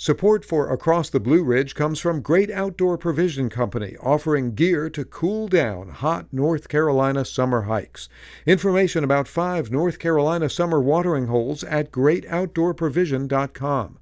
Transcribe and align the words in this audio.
Support 0.00 0.44
for 0.46 0.72
Across 0.72 1.10
the 1.10 1.20
Blue 1.20 1.44
Ridge 1.44 1.74
comes 1.74 2.00
from 2.00 2.22
Great 2.22 2.50
Outdoor 2.50 2.96
Provision 2.96 3.50
Company, 3.50 3.98
offering 4.00 4.54
gear 4.54 4.88
to 4.88 5.04
cool 5.04 5.46
down 5.46 5.90
hot 5.90 6.28
North 6.32 6.70
Carolina 6.70 7.22
summer 7.22 7.64
hikes. 7.64 8.08
Information 8.46 9.04
about 9.04 9.28
five 9.28 9.70
North 9.70 9.98
Carolina 9.98 10.48
summer 10.48 10.80
watering 10.80 11.26
holes 11.26 11.62
at 11.64 11.92
greatoutdoorprovision.com. 11.92 13.98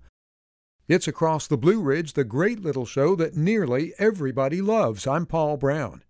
It's 0.86 1.08
Across 1.08 1.48
the 1.48 1.58
Blue 1.58 1.80
Ridge, 1.80 2.12
the 2.12 2.22
great 2.22 2.60
little 2.60 2.86
show 2.86 3.16
that 3.16 3.36
nearly 3.36 3.92
everybody 3.98 4.62
loves. 4.62 5.04
I'm 5.04 5.26
Paul 5.26 5.56
Brown. 5.56 6.04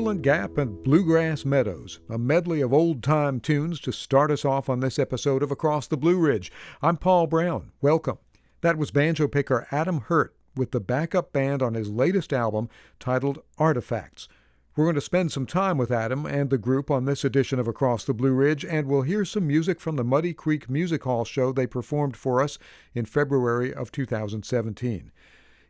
Cumberland 0.00 0.22
Gap 0.22 0.56
and 0.56 0.82
Bluegrass 0.82 1.44
Meadows, 1.44 2.00
a 2.08 2.16
medley 2.16 2.62
of 2.62 2.72
old 2.72 3.02
time 3.02 3.38
tunes 3.38 3.78
to 3.80 3.92
start 3.92 4.30
us 4.30 4.46
off 4.46 4.70
on 4.70 4.80
this 4.80 4.98
episode 4.98 5.42
of 5.42 5.50
Across 5.50 5.88
the 5.88 5.98
Blue 5.98 6.16
Ridge. 6.16 6.50
I'm 6.80 6.96
Paul 6.96 7.26
Brown. 7.26 7.72
Welcome. 7.82 8.16
That 8.62 8.78
was 8.78 8.90
banjo 8.90 9.28
picker 9.28 9.68
Adam 9.70 10.00
Hurt 10.00 10.34
with 10.56 10.70
the 10.70 10.80
backup 10.80 11.34
band 11.34 11.60
on 11.60 11.74
his 11.74 11.90
latest 11.90 12.32
album 12.32 12.70
titled 12.98 13.42
Artifacts. 13.58 14.26
We're 14.74 14.86
going 14.86 14.94
to 14.94 15.02
spend 15.02 15.32
some 15.32 15.44
time 15.44 15.76
with 15.76 15.92
Adam 15.92 16.24
and 16.24 16.48
the 16.48 16.56
group 16.56 16.90
on 16.90 17.04
this 17.04 17.22
edition 17.22 17.60
of 17.60 17.68
Across 17.68 18.04
the 18.04 18.14
Blue 18.14 18.32
Ridge, 18.32 18.64
and 18.64 18.86
we'll 18.86 19.02
hear 19.02 19.26
some 19.26 19.46
music 19.46 19.80
from 19.80 19.96
the 19.96 20.04
Muddy 20.04 20.32
Creek 20.32 20.70
Music 20.70 21.04
Hall 21.04 21.26
show 21.26 21.52
they 21.52 21.66
performed 21.66 22.16
for 22.16 22.40
us 22.40 22.58
in 22.94 23.04
February 23.04 23.74
of 23.74 23.92
2017. 23.92 25.12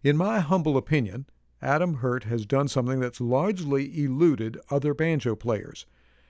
In 0.04 0.16
my 0.16 0.38
humble 0.38 0.76
opinion, 0.76 1.26
Adam 1.62 1.94
Hurt 1.94 2.24
has 2.24 2.46
done 2.46 2.68
something 2.68 3.00
that's 3.00 3.20
largely 3.20 4.02
eluded 4.02 4.58
other 4.70 4.94
banjo 4.94 5.36
players. 5.36 5.84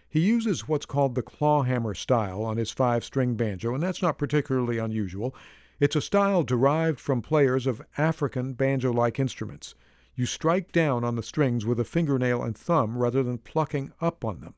He 0.08 0.20
uses 0.20 0.66
what's 0.66 0.86
called 0.86 1.14
the 1.14 1.22
clawhammer 1.22 1.94
style 1.94 2.42
on 2.42 2.56
his 2.56 2.72
five 2.72 3.04
string 3.04 3.36
banjo, 3.36 3.72
and 3.72 3.82
that's 3.82 4.02
not 4.02 4.18
particularly 4.18 4.78
unusual. 4.78 5.32
It's 5.78 5.94
a 5.94 6.00
style 6.00 6.42
derived 6.42 6.98
from 6.98 7.22
players 7.22 7.66
of 7.66 7.80
African 7.96 8.54
banjo 8.54 8.92
like 8.92 9.20
instruments. 9.20 9.76
You 10.16 10.26
strike 10.26 10.72
down 10.72 11.04
on 11.04 11.14
the 11.14 11.22
strings 11.22 11.64
with 11.64 11.78
a 11.78 11.84
fingernail 11.84 12.42
and 12.42 12.58
thumb 12.58 12.98
rather 12.98 13.22
than 13.22 13.38
plucking 13.38 13.92
up 14.00 14.24
on 14.24 14.40
them. 14.40 14.54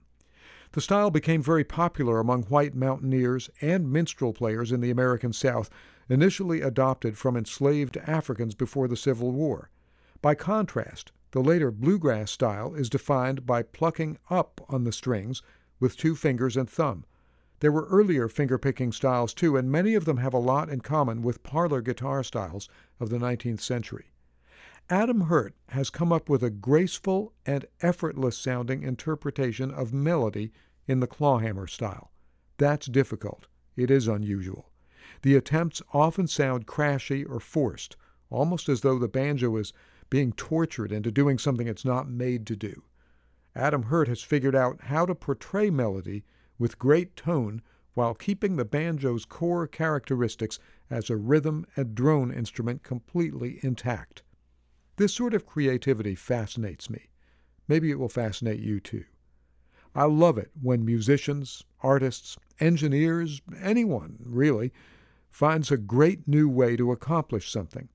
The 0.72 0.80
style 0.80 1.10
became 1.10 1.42
very 1.42 1.64
popular 1.64 2.18
among 2.18 2.44
white 2.44 2.74
mountaineers 2.74 3.50
and 3.60 3.92
minstrel 3.92 4.32
players 4.32 4.72
in 4.72 4.80
the 4.80 4.90
American 4.90 5.34
South, 5.34 5.68
initially 6.08 6.62
adopted 6.62 7.18
from 7.18 7.36
enslaved 7.36 7.98
Africans 7.98 8.54
before 8.54 8.88
the 8.88 8.96
Civil 8.96 9.32
War. 9.32 9.68
By 10.22 10.36
contrast, 10.36 11.10
the 11.32 11.40
later 11.42 11.72
bluegrass 11.72 12.30
style 12.30 12.74
is 12.74 12.88
defined 12.88 13.44
by 13.44 13.64
plucking 13.64 14.18
up 14.30 14.60
on 14.68 14.84
the 14.84 14.92
strings 14.92 15.42
with 15.80 15.96
two 15.96 16.14
fingers 16.14 16.56
and 16.56 16.70
thumb. 16.70 17.04
There 17.58 17.72
were 17.72 17.88
earlier 17.88 18.28
finger-picking 18.28 18.92
styles 18.92 19.34
too, 19.34 19.56
and 19.56 19.70
many 19.70 19.94
of 19.94 20.04
them 20.04 20.18
have 20.18 20.32
a 20.32 20.38
lot 20.38 20.68
in 20.68 20.80
common 20.80 21.22
with 21.22 21.42
parlor 21.42 21.80
guitar 21.80 22.22
styles 22.22 22.68
of 23.00 23.10
the 23.10 23.18
19th 23.18 23.60
century. 23.60 24.12
Adam 24.88 25.22
Hurt 25.22 25.54
has 25.70 25.90
come 25.90 26.12
up 26.12 26.28
with 26.28 26.44
a 26.44 26.50
graceful 26.50 27.32
and 27.44 27.66
effortless 27.80 28.38
sounding 28.38 28.84
interpretation 28.84 29.72
of 29.72 29.92
melody 29.92 30.52
in 30.86 31.00
the 31.00 31.06
clawhammer 31.08 31.66
style. 31.66 32.12
That's 32.58 32.86
difficult. 32.86 33.48
It 33.74 33.90
is 33.90 34.06
unusual. 34.06 34.70
The 35.22 35.34
attempts 35.34 35.82
often 35.92 36.28
sound 36.28 36.66
crashy 36.66 37.28
or 37.28 37.40
forced, 37.40 37.96
almost 38.30 38.68
as 38.68 38.82
though 38.82 38.98
the 38.98 39.08
banjo 39.08 39.56
is 39.56 39.72
being 40.12 40.34
tortured 40.34 40.92
into 40.92 41.10
doing 41.10 41.38
something 41.38 41.66
it's 41.66 41.86
not 41.86 42.06
made 42.06 42.46
to 42.46 42.54
do. 42.54 42.82
Adam 43.56 43.84
Hurt 43.84 44.08
has 44.08 44.20
figured 44.20 44.54
out 44.54 44.78
how 44.82 45.06
to 45.06 45.14
portray 45.14 45.70
melody 45.70 46.22
with 46.58 46.78
great 46.78 47.16
tone 47.16 47.62
while 47.94 48.12
keeping 48.12 48.56
the 48.56 48.64
banjo's 48.66 49.24
core 49.24 49.66
characteristics 49.66 50.58
as 50.90 51.08
a 51.08 51.16
rhythm 51.16 51.64
and 51.76 51.94
drone 51.94 52.30
instrument 52.30 52.82
completely 52.82 53.58
intact. 53.62 54.22
This 54.96 55.14
sort 55.14 55.32
of 55.32 55.46
creativity 55.46 56.14
fascinates 56.14 56.90
me. 56.90 57.08
Maybe 57.66 57.90
it 57.90 57.98
will 57.98 58.10
fascinate 58.10 58.60
you 58.60 58.80
too. 58.80 59.04
I 59.94 60.04
love 60.04 60.36
it 60.36 60.50
when 60.60 60.84
musicians, 60.84 61.64
artists, 61.82 62.36
engineers, 62.60 63.40
anyone 63.62 64.18
really, 64.20 64.74
finds 65.30 65.70
a 65.70 65.78
great 65.78 66.28
new 66.28 66.50
way 66.50 66.76
to 66.76 66.92
accomplish 66.92 67.50
something 67.50 67.88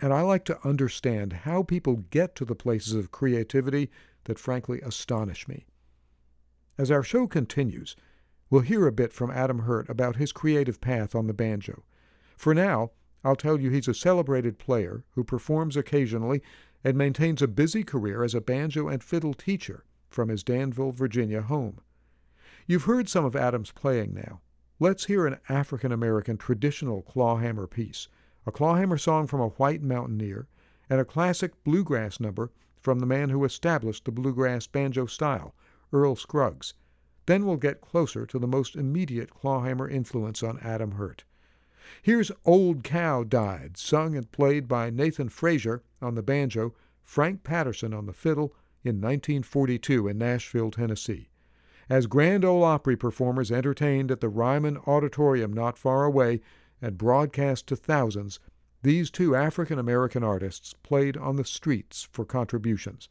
and 0.00 0.14
I 0.14 0.22
like 0.22 0.44
to 0.46 0.58
understand 0.66 1.32
how 1.44 1.62
people 1.62 2.04
get 2.10 2.34
to 2.36 2.44
the 2.46 2.54
places 2.54 2.94
of 2.94 3.10
creativity 3.10 3.90
that 4.24 4.38
frankly 4.38 4.80
astonish 4.80 5.46
me. 5.46 5.66
As 6.78 6.90
our 6.90 7.02
show 7.02 7.26
continues, 7.26 7.94
we'll 8.48 8.62
hear 8.62 8.86
a 8.86 8.92
bit 8.92 9.12
from 9.12 9.30
Adam 9.30 9.60
Hurt 9.60 9.88
about 9.90 10.16
his 10.16 10.32
creative 10.32 10.80
path 10.80 11.14
on 11.14 11.26
the 11.26 11.34
banjo. 11.34 11.84
For 12.36 12.54
now, 12.54 12.92
I'll 13.22 13.36
tell 13.36 13.60
you 13.60 13.68
he's 13.68 13.88
a 13.88 13.94
celebrated 13.94 14.58
player 14.58 15.04
who 15.10 15.22
performs 15.22 15.76
occasionally 15.76 16.40
and 16.82 16.96
maintains 16.96 17.42
a 17.42 17.48
busy 17.48 17.84
career 17.84 18.24
as 18.24 18.34
a 18.34 18.40
banjo 18.40 18.88
and 18.88 19.04
fiddle 19.04 19.34
teacher 19.34 19.84
from 20.08 20.30
his 20.30 20.42
Danville, 20.42 20.92
Virginia 20.92 21.42
home. 21.42 21.80
You've 22.66 22.84
heard 22.84 23.10
some 23.10 23.26
of 23.26 23.36
Adam's 23.36 23.72
playing 23.72 24.14
now. 24.14 24.40
Let's 24.78 25.04
hear 25.04 25.26
an 25.26 25.38
African 25.50 25.92
American 25.92 26.38
traditional 26.38 27.02
clawhammer 27.02 27.66
piece 27.66 28.08
a 28.46 28.52
clawhammer 28.52 28.98
song 28.98 29.26
from 29.26 29.40
a 29.40 29.48
white 29.48 29.82
mountaineer, 29.82 30.48
and 30.88 31.00
a 31.00 31.04
classic 31.04 31.52
bluegrass 31.64 32.18
number 32.18 32.50
from 32.80 32.98
the 32.98 33.06
man 33.06 33.28
who 33.28 33.44
established 33.44 34.04
the 34.04 34.12
bluegrass 34.12 34.66
banjo 34.66 35.06
style, 35.06 35.54
Earl 35.92 36.16
Scruggs. 36.16 36.74
Then 37.26 37.44
we'll 37.44 37.56
get 37.56 37.80
closer 37.80 38.26
to 38.26 38.38
the 38.38 38.48
most 38.48 38.74
immediate 38.74 39.30
clawhammer 39.30 39.88
influence 39.88 40.42
on 40.42 40.58
Adam 40.60 40.92
Hurt. 40.92 41.24
Here's 42.02 42.32
Old 42.44 42.82
Cow 42.82 43.24
Died, 43.24 43.76
sung 43.76 44.16
and 44.16 44.30
played 44.32 44.66
by 44.66 44.90
Nathan 44.90 45.28
Frazier 45.28 45.82
on 46.00 46.14
the 46.14 46.22
banjo, 46.22 46.74
Frank 47.02 47.42
Patterson 47.42 47.92
on 47.92 48.06
the 48.06 48.12
fiddle 48.12 48.54
in 48.82 48.96
1942 48.96 50.08
in 50.08 50.18
Nashville, 50.18 50.70
Tennessee. 50.70 51.28
As 51.88 52.06
Grand 52.06 52.44
Ole 52.44 52.62
Opry 52.62 52.96
performers 52.96 53.50
entertained 53.50 54.10
at 54.10 54.20
the 54.20 54.28
Ryman 54.28 54.78
Auditorium 54.86 55.52
not 55.52 55.76
far 55.76 56.04
away, 56.04 56.40
and 56.82 56.98
broadcast 56.98 57.66
to 57.68 57.76
thousands, 57.76 58.40
these 58.82 59.10
two 59.10 59.36
African 59.36 59.78
American 59.78 60.24
artists 60.24 60.74
played 60.82 61.16
on 61.16 61.36
the 61.36 61.44
streets 61.44 62.08
for 62.12 62.24
contributions. 62.24 63.08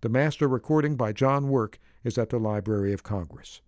The 0.00 0.08
master 0.08 0.48
recording 0.48 0.96
by 0.96 1.12
John 1.12 1.48
Work 1.48 1.78
is 2.02 2.18
at 2.18 2.30
the 2.30 2.38
Library 2.38 2.92
of 2.92 3.02
Congress. 3.02 3.60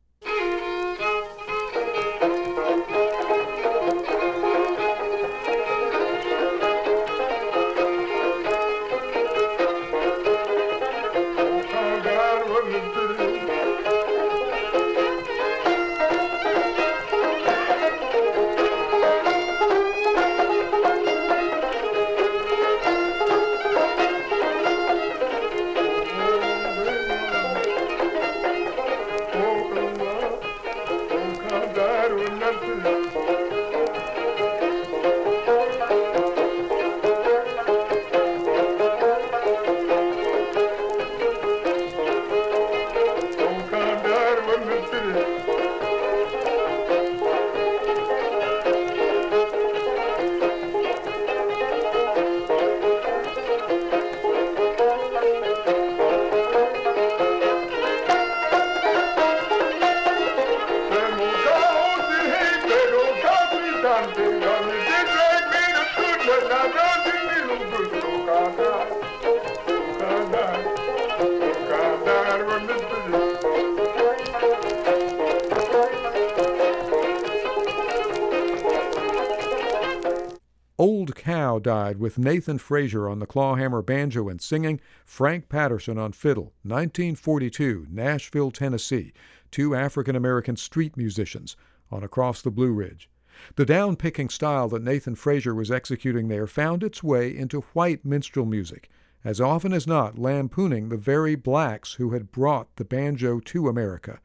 With 82.07 82.19
Nathan 82.19 82.57
Frazier 82.57 83.09
on 83.09 83.19
the 83.19 83.27
clawhammer 83.27 83.83
banjo 83.83 84.29
and 84.29 84.41
singing, 84.41 84.81
Frank 85.05 85.49
Patterson 85.49 85.99
on 85.99 86.13
fiddle, 86.13 86.53
1942, 86.63 87.89
Nashville, 87.91 88.53
Tennessee, 88.53 89.13
two 89.51 89.75
African 89.75 90.15
American 90.15 90.55
street 90.55 90.97
musicians 90.97 91.57
on 91.91 92.05
Across 92.05 92.43
the 92.43 92.53
Blue 92.53 92.71
Ridge. 92.71 93.11
The 93.57 93.65
down 93.65 93.97
picking 93.97 94.29
style 94.29 94.69
that 94.69 94.85
Nathan 94.85 95.17
Frazier 95.17 95.53
was 95.53 95.73
executing 95.73 96.29
there 96.29 96.47
found 96.47 96.85
its 96.85 97.03
way 97.03 97.37
into 97.37 97.63
white 97.73 98.05
minstrel 98.05 98.47
music, 98.47 98.89
as 99.25 99.41
often 99.41 99.73
as 99.73 99.89
not 99.89 100.17
lampooning 100.17 100.91
the 100.91 100.97
very 100.97 101.35
blacks 101.35 101.95
who 101.95 102.13
had 102.13 102.31
brought 102.31 102.69
the 102.77 102.85
banjo 102.85 103.41
to 103.41 103.67
America 103.67 104.21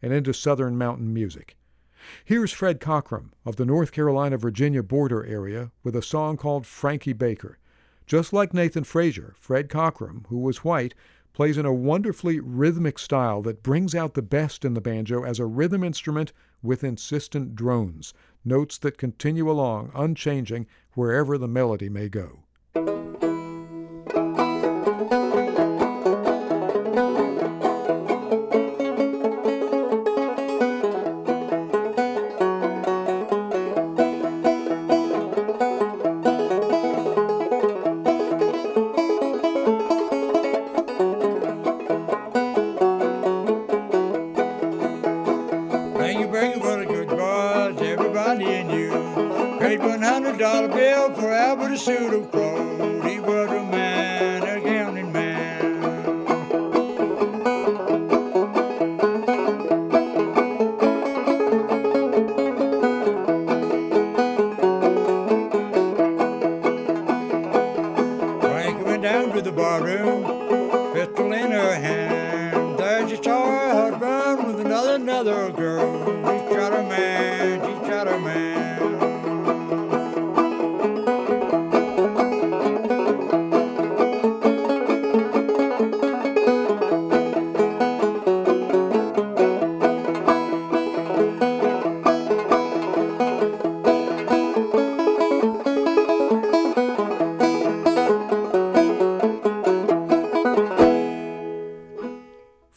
and 0.00 0.12
into 0.12 0.32
Southern 0.32 0.78
mountain 0.78 1.12
music. 1.12 1.56
Here's 2.24 2.52
Fred 2.52 2.80
Cockerham 2.80 3.32
of 3.44 3.56
the 3.56 3.64
North 3.64 3.92
Carolina 3.92 4.38
Virginia 4.38 4.82
border 4.82 5.24
area 5.24 5.70
with 5.82 5.96
a 5.96 6.02
song 6.02 6.36
called 6.36 6.66
Frankie 6.66 7.12
Baker. 7.12 7.58
Just 8.06 8.32
like 8.32 8.52
Nathan 8.52 8.84
Frazier, 8.84 9.34
Fred 9.36 9.68
Cockerham, 9.68 10.26
who 10.28 10.38
was 10.38 10.64
white, 10.64 10.94
plays 11.32 11.58
in 11.58 11.66
a 11.66 11.74
wonderfully 11.74 12.38
rhythmic 12.40 12.98
style 12.98 13.42
that 13.42 13.62
brings 13.62 13.94
out 13.94 14.14
the 14.14 14.22
best 14.22 14.64
in 14.64 14.74
the 14.74 14.80
banjo 14.80 15.24
as 15.24 15.38
a 15.38 15.46
rhythm 15.46 15.82
instrument 15.82 16.32
with 16.62 16.84
insistent 16.84 17.56
drones, 17.56 18.14
notes 18.44 18.78
that 18.78 18.96
continue 18.96 19.50
along 19.50 19.90
unchanging 19.94 20.66
wherever 20.92 21.36
the 21.36 21.48
melody 21.48 21.88
may 21.88 22.08
go. 22.08 22.43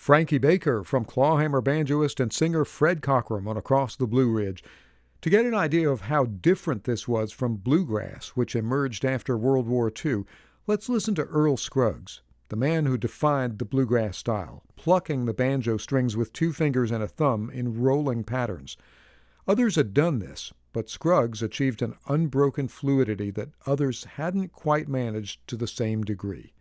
Frankie 0.07 0.37
Baker 0.37 0.85
from 0.85 1.03
clawhammer 1.03 1.61
banjoist 1.61 2.21
and 2.21 2.31
singer 2.31 2.63
Fred 2.63 3.01
Cockerham 3.01 3.45
on 3.45 3.57
Across 3.57 3.97
the 3.97 4.07
Blue 4.07 4.31
Ridge. 4.31 4.63
To 5.19 5.29
get 5.29 5.45
an 5.45 5.53
idea 5.53 5.89
of 5.89 5.99
how 5.99 6.23
different 6.23 6.85
this 6.85 7.09
was 7.09 7.33
from 7.33 7.57
bluegrass, 7.57 8.29
which 8.29 8.55
emerged 8.55 9.03
after 9.03 9.37
World 9.37 9.67
War 9.67 9.91
II, 10.05 10.23
let's 10.65 10.87
listen 10.87 11.13
to 11.15 11.25
Earl 11.25 11.57
Scruggs, 11.57 12.21
the 12.47 12.55
man 12.55 12.85
who 12.85 12.97
defined 12.97 13.59
the 13.59 13.65
bluegrass 13.65 14.15
style, 14.15 14.63
plucking 14.77 15.25
the 15.25 15.33
banjo 15.33 15.75
strings 15.75 16.15
with 16.15 16.31
two 16.31 16.53
fingers 16.53 16.89
and 16.89 17.03
a 17.03 17.07
thumb 17.09 17.49
in 17.49 17.81
rolling 17.81 18.23
patterns. 18.23 18.77
Others 19.45 19.75
had 19.75 19.93
done 19.93 20.19
this, 20.19 20.53
but 20.71 20.89
Scruggs 20.89 21.43
achieved 21.43 21.81
an 21.81 21.95
unbroken 22.07 22.69
fluidity 22.69 23.29
that 23.31 23.49
others 23.65 24.05
hadn't 24.05 24.53
quite 24.53 24.87
managed 24.87 25.45
to 25.49 25.57
the 25.57 25.67
same 25.67 26.05
degree. 26.05 26.53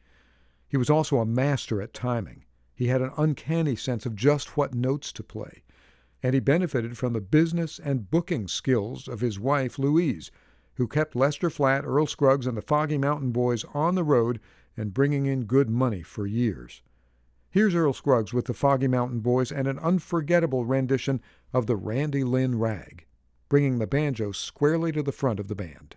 He 0.69 0.77
was 0.77 0.91
also 0.91 1.19
a 1.19 1.25
master 1.25 1.81
at 1.81 1.95
timing. 1.95 2.43
He 2.77 2.89
had 2.89 3.01
an 3.01 3.11
uncanny 3.17 3.75
sense 3.75 4.05
of 4.05 4.15
just 4.15 4.57
what 4.57 4.75
notes 4.75 5.11
to 5.13 5.23
play, 5.23 5.65
and 6.23 6.35
he 6.35 6.41
benefited 6.41 6.99
from 6.99 7.15
the 7.15 7.23
business 7.23 7.81
and 7.83 8.11
booking 8.11 8.47
skills 8.47 9.09
of 9.09 9.21
his 9.21 9.41
wife, 9.41 9.79
Louise, 9.79 10.31
who 10.75 10.87
kept 10.87 11.17
Lester 11.17 11.49
Flatt, 11.49 11.87
Earl 11.87 12.07
Scruggs, 12.07 12.47
and 12.47 12.55
the 12.55 12.63
Foggy 12.63 12.99
Mountain 12.99 13.33
Boys 13.33 13.65
on 13.73 13.95
the 13.95 14.05
road 14.05 14.41
and 14.77 14.93
bringing 14.93 15.25
in 15.25 15.45
good 15.45 15.71
money 15.71 16.03
for 16.03 16.27
years. 16.27 16.83
Here's 17.49 17.75
Earl 17.75 17.95
Scruggs 17.95 18.35
with 18.35 18.45
the 18.45 18.53
Foggy 18.53 18.89
Mountain 18.89 19.21
Boys 19.21 19.51
and 19.51 19.67
an 19.67 19.79
unforgettable 19.79 20.67
rendition 20.67 21.23
of 21.55 21.65
the 21.65 21.77
Randy 21.77 22.25
Lynn 22.25 22.59
Rag, 22.59 23.07
bringing 23.49 23.79
the 23.79 23.87
banjo 23.87 24.33
squarely 24.33 24.93
to 24.93 25.03
the 25.03 25.13
front 25.13 25.41
of 25.41 25.49
the 25.49 25.55
band. 25.55 25.97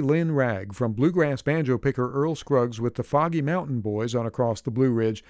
Lynn 0.00 0.32
Rag 0.32 0.74
from 0.74 0.92
bluegrass 0.92 1.42
banjo 1.42 1.78
picker 1.78 2.10
Earl 2.12 2.34
Scruggs 2.34 2.80
with 2.80 2.94
the 2.94 3.02
Foggy 3.02 3.42
Mountain 3.42 3.80
Boys 3.80 4.14
on 4.14 4.26
Across 4.26 4.62
the 4.62 4.70
Blue 4.70 4.90
Ridge. 4.90 5.22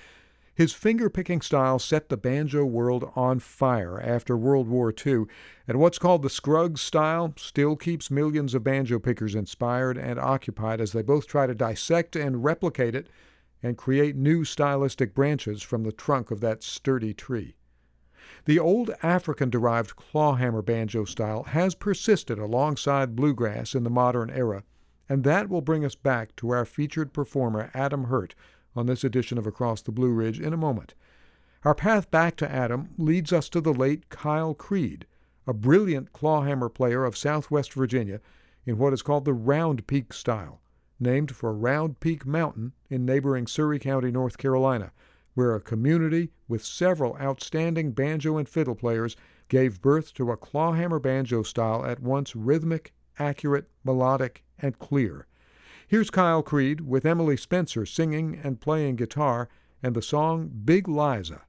His 0.55 0.73
finger 0.73 1.09
picking 1.09 1.41
style 1.41 1.79
set 1.79 2.09
the 2.09 2.17
banjo 2.17 2.65
world 2.65 3.13
on 3.15 3.39
fire 3.39 4.01
after 4.01 4.37
World 4.37 4.67
War 4.67 4.93
II, 4.93 5.27
and 5.69 5.79
what's 5.79 5.99
called 5.99 6.23
the 6.23 6.31
Scruggs 6.31 6.81
style 6.81 7.35
still 7.37 7.77
keeps 7.77 8.11
millions 8.11 8.55
of 8.55 8.65
banjo 8.65 8.99
pickers 8.99 9.35
inspired 9.35 9.97
and 9.99 10.19
occupied 10.19 10.81
as 10.81 10.93
they 10.93 11.03
both 11.03 11.27
try 11.27 11.47
to 11.47 11.55
dissect 11.55 12.17
and 12.17 12.43
replicate 12.43 12.95
it 12.95 13.09
and 13.63 13.77
create 13.77 14.17
new 14.17 14.45
stylistic 14.45 15.15
branches 15.15 15.63
from 15.63 15.85
the 15.85 15.93
trunk 15.93 16.31
of 16.31 16.41
that 16.41 16.63
sturdy 16.63 17.15
tree. 17.15 17.58
The 18.45 18.59
old 18.59 18.91
African 19.03 19.51
derived 19.51 19.97
clawhammer 19.97 20.63
banjo 20.63 21.05
style 21.05 21.45
has 21.45 21.75
persisted 21.75 22.39
alongside 22.39 23.17
bluegrass 23.17 23.75
in 23.75 23.85
the 23.85 23.91
modern 23.91 24.31
era, 24.31 24.65
and 25.09 25.25
that 25.25 25.49
will 25.49 25.61
bring 25.61 25.85
us 25.85 25.95
back 25.95 26.37
to 26.37 26.51
our 26.51 26.65
featured 26.65 27.13
performer, 27.13 27.71
Adam 27.75 28.05
Hurt, 28.05 28.35
on 28.77 28.87
this 28.87 29.05
edition 29.05 29.39
of 29.39 29.47
Across 29.47 29.83
the 29.83 29.93
Blue 29.93 30.13
Ridge 30.13 30.41
in 30.41 30.53
a 30.53 30.59
moment. 30.59 30.95
Our 31.65 31.75
path 31.75 32.11
back 32.11 32.37
to 32.37 32.51
Adam 32.51 32.91
leads 32.97 33.33
us 33.33 33.49
to 33.51 33.61
the 33.61 33.75
late 33.75 34.09
Kyle 34.11 34.55
Creed, 34.55 35.07
a 35.47 35.53
brilliant 35.53 36.13
clawhammer 36.13 36.69
player 36.69 37.05
of 37.05 37.17
southwest 37.17 37.73
Virginia 37.73 38.21
in 38.65 38.79
what 38.79 38.93
is 38.93 39.03
called 39.03 39.25
the 39.25 39.33
Round 39.33 39.87
Peak 39.87 40.13
style, 40.13 40.61
named 41.01 41.35
for 41.35 41.53
Round 41.53 42.01
Peak 42.01 42.27
Mountain 42.27 42.75
in 42.91 43.05
neighboring 43.05 43.47
Surry 43.47 43.79
County, 43.79 44.11
North 44.11 44.39
Carolina, 44.39 44.93
where 45.35 45.55
a 45.55 45.61
community 45.61 46.31
with 46.49 46.65
several 46.65 47.17
outstanding 47.17 47.93
banjo 47.93 48.37
and 48.37 48.49
fiddle 48.49 48.75
players 48.75 49.17
gave 49.49 49.81
birth 49.81 50.13
to 50.15 50.31
a 50.31 50.37
clawhammer 50.37 50.99
banjo 50.99 51.43
style 51.43 51.85
at 51.85 52.01
once 52.01 52.37
rhythmic, 52.37 52.93
accurate, 53.19 53.69
melodic, 53.85 54.45
and 54.61 54.79
clear. 54.79 55.27
Here's 55.87 56.11
Kyle 56.11 56.43
Creed 56.43 56.83
with 56.83 57.07
Emily 57.07 57.37
Spencer 57.37 57.87
singing 57.87 58.39
and 58.43 58.61
playing 58.61 58.97
guitar 58.97 59.49
and 59.83 59.95
the 59.95 60.03
song 60.03 60.51
Big 60.65 60.87
Liza. 60.87 61.43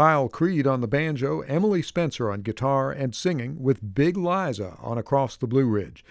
Kyle 0.00 0.30
Creed 0.30 0.66
on 0.66 0.80
the 0.80 0.88
banjo, 0.88 1.40
Emily 1.42 1.82
Spencer 1.82 2.30
on 2.30 2.40
guitar 2.40 2.90
and 2.90 3.14
singing, 3.14 3.62
with 3.62 3.94
Big 3.94 4.16
Liza 4.16 4.78
on 4.80 4.96
Across 4.96 5.36
the 5.36 5.46
Blue 5.46 5.66
Ridge. 5.66 6.02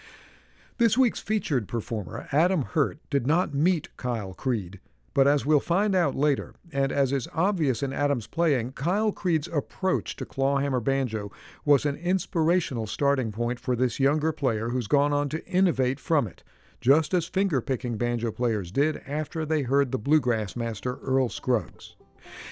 This 0.78 0.96
week's 0.96 1.20
featured 1.20 1.68
performer, 1.68 2.30
Adam 2.32 2.62
Hurt, 2.62 3.00
did 3.10 3.26
not 3.26 3.56
meet 3.56 3.90
Kyle 3.98 4.36
Creed. 4.36 4.80
But 5.16 5.28
as 5.28 5.44
we'll 5.44 5.60
find 5.60 5.96
out 5.96 6.14
later, 6.14 6.54
and 6.72 6.92
as 6.92 7.12
is 7.12 7.28
obvious 7.34 7.82
in 7.82 7.92
Adam's 7.92 8.28
playing, 8.28 8.74
Kyle 8.74 9.12
Creed's 9.12 9.48
approach 9.48 10.16
to 10.18 10.24
clawhammer 10.24 10.82
banjo 10.82 11.32
was 11.66 11.84
an 11.84 11.96
inspirational 11.96 12.86
starting 12.86 13.32
point 13.32 13.60
for 13.60 13.76
this 13.76 14.00
younger 14.00 14.32
player 14.32 14.70
who's 14.70 14.86
gone 14.86 15.14
on 15.14 15.30
to 15.30 15.44
innovate 15.48 16.00
from 16.00 16.28
it, 16.28 16.44
just 16.80 17.12
as 17.16 17.26
finger-picking 17.26 17.98
banjo 17.98 18.32
players 18.32 18.72
did 18.72 19.02
after 19.08 19.48
they 19.48 19.64
heard 19.64 19.92
the 19.92 19.98
bluegrass 19.98 20.56
master 20.56 20.98
Earl 20.98 21.28
Scruggs. 21.28 21.96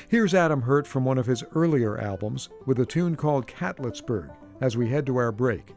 Here's 0.09 0.33
Adam 0.33 0.61
Hurt 0.61 0.87
from 0.87 1.05
one 1.05 1.17
of 1.17 1.25
his 1.25 1.43
earlier 1.55 1.97
albums 1.97 2.49
with 2.65 2.79
a 2.79 2.85
tune 2.85 3.15
called 3.15 3.47
Catlettsburg 3.47 4.29
as 4.61 4.77
we 4.77 4.89
head 4.89 5.05
to 5.05 5.17
our 5.17 5.31
break. 5.31 5.73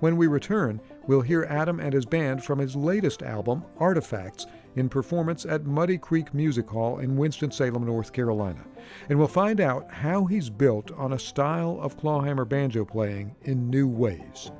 When 0.00 0.16
we 0.16 0.26
return, 0.26 0.80
we'll 1.06 1.20
hear 1.20 1.44
Adam 1.44 1.80
and 1.80 1.92
his 1.92 2.06
band 2.06 2.44
from 2.44 2.58
his 2.58 2.76
latest 2.76 3.22
album, 3.22 3.64
Artifacts, 3.78 4.46
in 4.76 4.88
performance 4.88 5.44
at 5.44 5.66
Muddy 5.66 5.98
Creek 5.98 6.34
Music 6.34 6.68
Hall 6.68 6.98
in 6.98 7.16
Winston-Salem, 7.16 7.84
North 7.84 8.12
Carolina. 8.12 8.64
And 9.08 9.18
we'll 9.18 9.28
find 9.28 9.60
out 9.60 9.90
how 9.90 10.24
he's 10.26 10.50
built 10.50 10.90
on 10.92 11.12
a 11.12 11.18
style 11.18 11.78
of 11.80 11.96
clawhammer 11.96 12.44
banjo 12.44 12.84
playing 12.84 13.34
in 13.42 13.70
new 13.70 13.88
ways. 13.88 14.50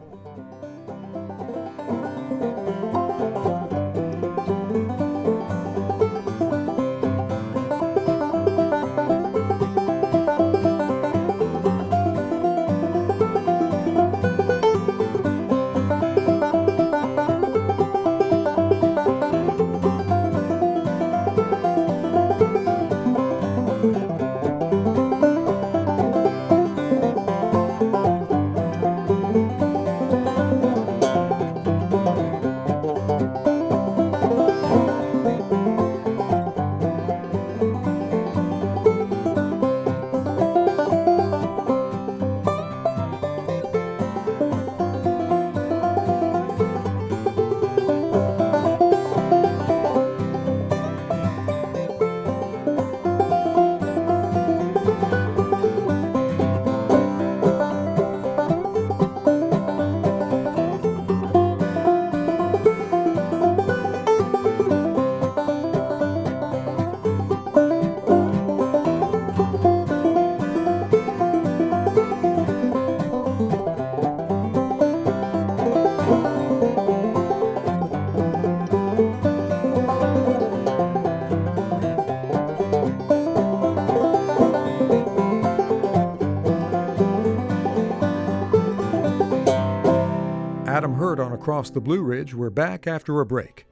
Across 91.64 91.72
the 91.72 91.80
Blue 91.80 92.02
Ridge, 92.02 92.34
we're 92.34 92.50
back 92.50 92.86
after 92.86 93.20
a 93.20 93.24
break. 93.24 93.64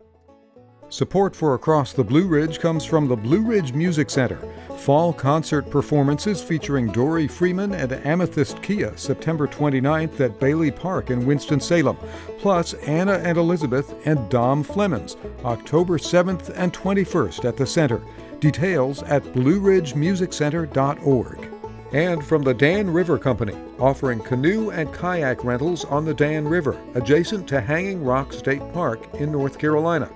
Support 0.89 1.37
for 1.37 1.53
Across 1.53 1.93
the 1.93 2.03
Blue 2.03 2.27
Ridge 2.27 2.59
comes 2.59 2.87
from 2.87 3.07
the 3.07 3.17
Blue 3.17 3.43
Ridge 3.43 3.75
Music 3.75 4.09
Center. 4.09 4.39
Fall 4.79 5.13
concert 5.13 5.69
performances 5.69 6.43
featuring 6.43 6.91
Dori 6.91 7.29
Freeman 7.29 7.75
and 7.75 7.93
Amythyst 7.93 8.63
Kiah 8.63 8.99
September 8.99 9.47
29th 9.47 10.19
at 10.21 10.41
Bailey 10.41 10.71
Park 10.71 11.11
in 11.11 11.27
Winston-Salem, 11.27 11.99
plus 12.39 12.73
Anna 12.73 13.19
and 13.19 13.37
Elizabeth 13.37 13.95
and 14.07 14.27
Dom 14.31 14.65
Flemons 14.65 15.19
October 15.45 15.99
7th 15.99 16.51
and 16.57 16.73
21st 16.73 17.45
at 17.45 17.59
the 17.59 17.67
center. 17.67 18.01
Details 18.41 19.03
at 19.03 19.23
blueridgemusiccenter.org 19.23 21.52
and 21.93 22.25
from 22.25 22.43
the 22.43 22.55
Dan 22.55 22.91
River 22.91 23.19
Company, 23.19 23.55
offering 23.79 24.21
canoe 24.21 24.71
and 24.71 24.93
kayak 24.93 25.45
rentals 25.45 25.85
on 25.85 26.05
the 26.05 26.15
Dan 26.15 26.47
River, 26.47 26.81
adjacent 26.95 27.49
to 27.49 27.61
Hanging 27.61 28.03
Rock 28.03 28.33
State 28.33 28.63
Park 28.73 29.15
in 29.15 29.31
North 29.31 29.59
Carolina. 29.59 30.11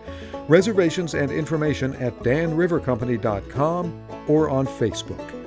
Reservations 0.49 1.15
and 1.15 1.31
information 1.31 1.95
at 1.97 2.17
danrivercompany.com 2.21 4.07
or 4.29 4.49
on 4.49 4.67
Facebook. 4.67 5.46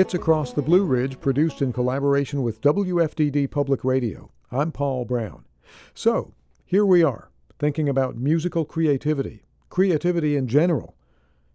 It's 0.00 0.14
Across 0.14 0.54
the 0.54 0.62
Blue 0.62 0.86
Ridge, 0.86 1.20
produced 1.20 1.60
in 1.60 1.74
collaboration 1.74 2.42
with 2.42 2.62
WFDD 2.62 3.50
Public 3.50 3.84
Radio. 3.84 4.30
I'm 4.50 4.72
Paul 4.72 5.04
Brown. 5.04 5.44
So, 5.92 6.32
here 6.64 6.86
we 6.86 7.02
are, 7.02 7.28
thinking 7.58 7.86
about 7.86 8.16
musical 8.16 8.64
creativity, 8.64 9.42
creativity 9.68 10.36
in 10.36 10.48
general. 10.48 10.96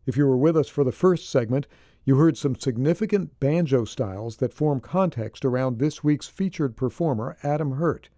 If 0.05 0.15
you 0.15 0.27
were 0.27 0.37
with 0.37 0.55
us 0.55 0.67
for 0.67 0.83
the 0.83 0.91
first 0.91 1.27
segment, 1.27 1.65
you 2.03 2.17
heard 2.17 2.37
some 2.37 2.55
significant 2.55 3.39
banjo 3.39 3.83
styles 3.83 4.37
that 4.37 4.53
form 4.53 4.79
context 4.79 5.43
around 5.43 5.79
this 5.79 6.03
week's 6.03 6.27
featured 6.27 6.77
performer, 6.77 7.37
Adam 7.41 7.77
Hurt. 7.77 8.09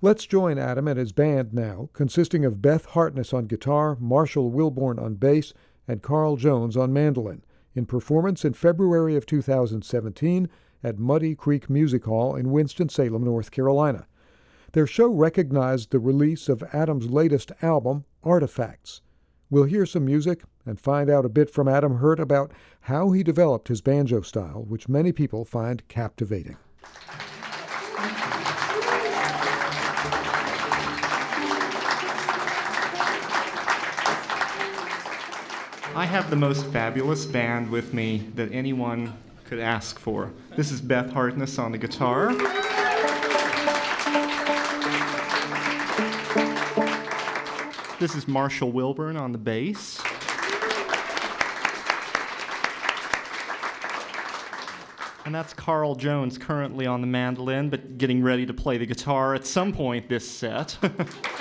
Let's 0.00 0.26
join 0.26 0.58
Adam 0.58 0.86
and 0.86 0.96
his 0.96 1.10
band 1.10 1.52
now, 1.52 1.90
consisting 1.92 2.44
of 2.44 2.62
Beth 2.62 2.84
Hartness 2.84 3.32
on 3.32 3.46
guitar, 3.46 3.96
Marshall 3.98 4.52
Wilborn 4.52 5.02
on 5.02 5.16
bass, 5.16 5.52
and 5.88 6.04
Carl 6.04 6.36
Jones 6.36 6.76
on 6.76 6.92
mandolin 6.92 7.42
in 7.76 7.86
performance 7.86 8.44
in 8.44 8.54
February 8.54 9.14
of 9.14 9.26
2017 9.26 10.48
at 10.82 10.98
Muddy 10.98 11.34
Creek 11.34 11.70
Music 11.70 12.04
Hall 12.04 12.34
in 12.34 12.50
Winston-Salem, 12.50 13.22
North 13.22 13.50
Carolina. 13.50 14.06
Their 14.72 14.86
show 14.86 15.08
recognized 15.08 15.90
the 15.90 15.98
release 15.98 16.48
of 16.48 16.64
Adam's 16.72 17.08
latest 17.08 17.52
album, 17.62 18.04
Artifacts. 18.24 19.00
We'll 19.48 19.64
hear 19.64 19.86
some 19.86 20.04
music 20.04 20.42
and 20.64 20.80
find 20.80 21.08
out 21.08 21.24
a 21.24 21.30
bit 21.30 21.50
from 21.50 21.68
Adam 21.68 21.98
Hurt 21.98 22.18
about 22.18 22.50
how 22.80 23.12
he 23.12 23.22
developed 23.22 23.68
his 23.68 23.80
banjo 23.80 24.22
style, 24.22 24.64
which 24.66 24.88
many 24.88 25.12
people 25.12 25.44
find 25.44 25.86
captivating. 25.86 26.56
I 35.96 36.04
have 36.04 36.28
the 36.28 36.36
most 36.36 36.66
fabulous 36.66 37.24
band 37.24 37.70
with 37.70 37.94
me 37.94 38.28
that 38.34 38.52
anyone 38.52 39.16
could 39.46 39.58
ask 39.58 39.98
for. 39.98 40.30
This 40.54 40.70
is 40.70 40.82
Beth 40.82 41.10
Hartness 41.10 41.58
on 41.58 41.72
the 41.72 41.78
guitar. 41.78 42.34
This 47.98 48.14
is 48.14 48.28
Marshall 48.28 48.70
Wilborn 48.70 49.18
on 49.18 49.32
the 49.32 49.38
bass. 49.38 50.02
And 55.24 55.34
that's 55.34 55.54
Carl 55.54 55.94
Jones 55.94 56.36
currently 56.36 56.84
on 56.84 57.00
the 57.00 57.06
mandolin, 57.06 57.70
but 57.70 57.96
getting 57.96 58.22
ready 58.22 58.44
to 58.44 58.52
play 58.52 58.76
the 58.76 58.84
guitar 58.84 59.34
at 59.34 59.46
some 59.46 59.72
point 59.72 60.10
this 60.10 60.30
set. 60.30 60.76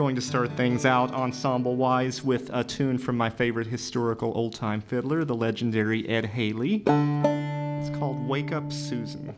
going 0.00 0.16
to 0.16 0.22
start 0.22 0.50
things 0.56 0.86
out 0.86 1.12
ensemble 1.12 1.76
wise 1.76 2.24
with 2.24 2.48
a 2.54 2.64
tune 2.64 2.96
from 2.96 3.18
my 3.18 3.28
favorite 3.28 3.66
historical 3.66 4.32
old 4.34 4.54
time 4.54 4.80
fiddler, 4.80 5.26
the 5.26 5.34
legendary 5.34 6.08
Ed 6.08 6.24
Haley. 6.24 6.82
It's 6.86 7.98
called 7.98 8.26
Wake 8.26 8.50
Up 8.50 8.72
Susan. 8.72 9.36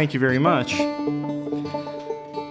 Thank 0.00 0.14
you 0.14 0.20
very 0.20 0.38
much. 0.38 0.76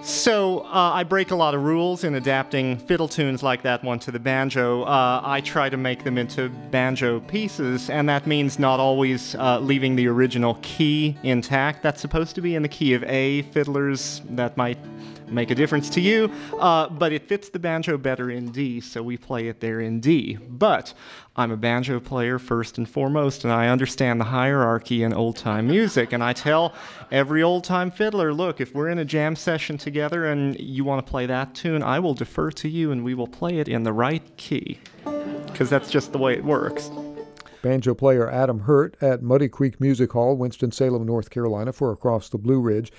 So 0.04 0.60
uh, 0.60 0.92
I 0.94 1.04
break 1.04 1.32
a 1.32 1.36
lot 1.36 1.56
of 1.56 1.64
rules 1.64 2.04
in 2.04 2.14
adapting 2.14 2.78
fiddle 2.78 3.08
tunes 3.08 3.42
like 3.42 3.64
that 3.64 3.84
one 3.84 3.98
to 4.02 4.12
the 4.12 4.20
banjo. 4.20 4.84
Uh, 4.84 5.22
I 5.24 5.42
try 5.42 5.68
to 5.68 5.76
make 5.76 6.04
them 6.04 6.20
into 6.20 6.50
banjo 6.70 7.22
pieces, 7.22 7.90
and 7.90 8.08
that 8.08 8.28
means 8.28 8.60
not 8.60 8.80
always 8.80 9.34
uh, 9.34 9.60
leaving 9.62 9.96
the 9.96 10.06
original 10.06 10.60
key 10.62 11.18
intact. 11.24 11.82
That's 11.82 12.00
supposed 12.00 12.36
to 12.36 12.42
be 12.42 12.54
in 12.54 12.62
the 12.62 12.70
key 12.70 12.94
of 12.94 13.04
A. 13.06 13.42
Fiddlers 13.52 14.22
that 14.30 14.56
might 14.56 14.78
make 15.32 15.52
a 15.52 15.56
difference 15.56 15.90
to 15.92 16.02
you, 16.02 16.32
uh, 16.60 16.90
but 16.90 17.12
it 17.12 17.28
fits 17.28 17.50
the 17.50 17.60
banjo 17.60 17.98
better 17.98 18.30
in 18.30 18.52
D, 18.52 18.80
so 18.82 19.02
we 19.02 19.18
play 19.18 19.48
it 19.48 19.60
there 19.60 19.80
in 19.80 20.00
D. 20.00 20.38
But 20.50 20.94
I'm 21.36 21.52
a 21.52 21.58
banjo 21.58 22.00
player 22.00 22.40
first 22.40 22.78
and 22.78 22.90
foremost, 22.90 23.44
and 23.44 23.54
I 23.54 23.68
understand 23.68 24.20
the 24.20 24.26
hierarchy 24.26 25.04
in 25.04 25.14
old 25.14 25.38
time 25.38 25.68
music, 25.68 26.14
and 26.14 26.24
I 26.24 26.34
tell 26.34 26.74
every 27.12 27.44
old 27.44 27.64
time 27.64 27.92
fiddler 27.92 28.34
look, 28.34 28.60
if 28.60 28.74
we're 28.74 28.90
in 28.90 29.00
a 29.00 29.06
jam 29.06 29.36
session 29.36 29.78
together 29.78 30.26
and 30.26 30.60
you 30.60 30.84
want 30.84 31.06
to 31.06 31.10
play 31.10 31.26
that 31.26 31.56
tune, 31.56 31.84
I 31.84 32.00
will 32.00 32.14
defer 32.14 32.52
to 32.52 32.70
you 32.70 32.92
and 32.92 33.04
we 33.04 33.14
will 33.14 33.28
play 33.28 33.60
it 33.60 33.68
in 33.68 33.84
the 33.84 33.94
right 33.94 34.24
key, 34.38 34.80
because 35.46 35.70
that's 35.70 35.90
just 35.90 36.12
the 36.12 36.18
way 36.18 36.34
it 36.34 36.44
works. 36.44 36.92
Banjo 37.62 37.94
player 37.94 38.30
Adam 38.30 38.62
Hurt 38.62 38.96
at 39.02 39.22
Muddy 39.22 39.50
Creek 39.50 39.82
Music 39.82 40.14
Hall, 40.14 40.38
Winston-Salem, 40.38 41.06
North 41.06 41.30
Carolina, 41.30 41.74
for 41.74 41.92
Across 41.92 42.30
the 42.30 42.38
Blue 42.38 42.62
Ridge. 42.62 42.90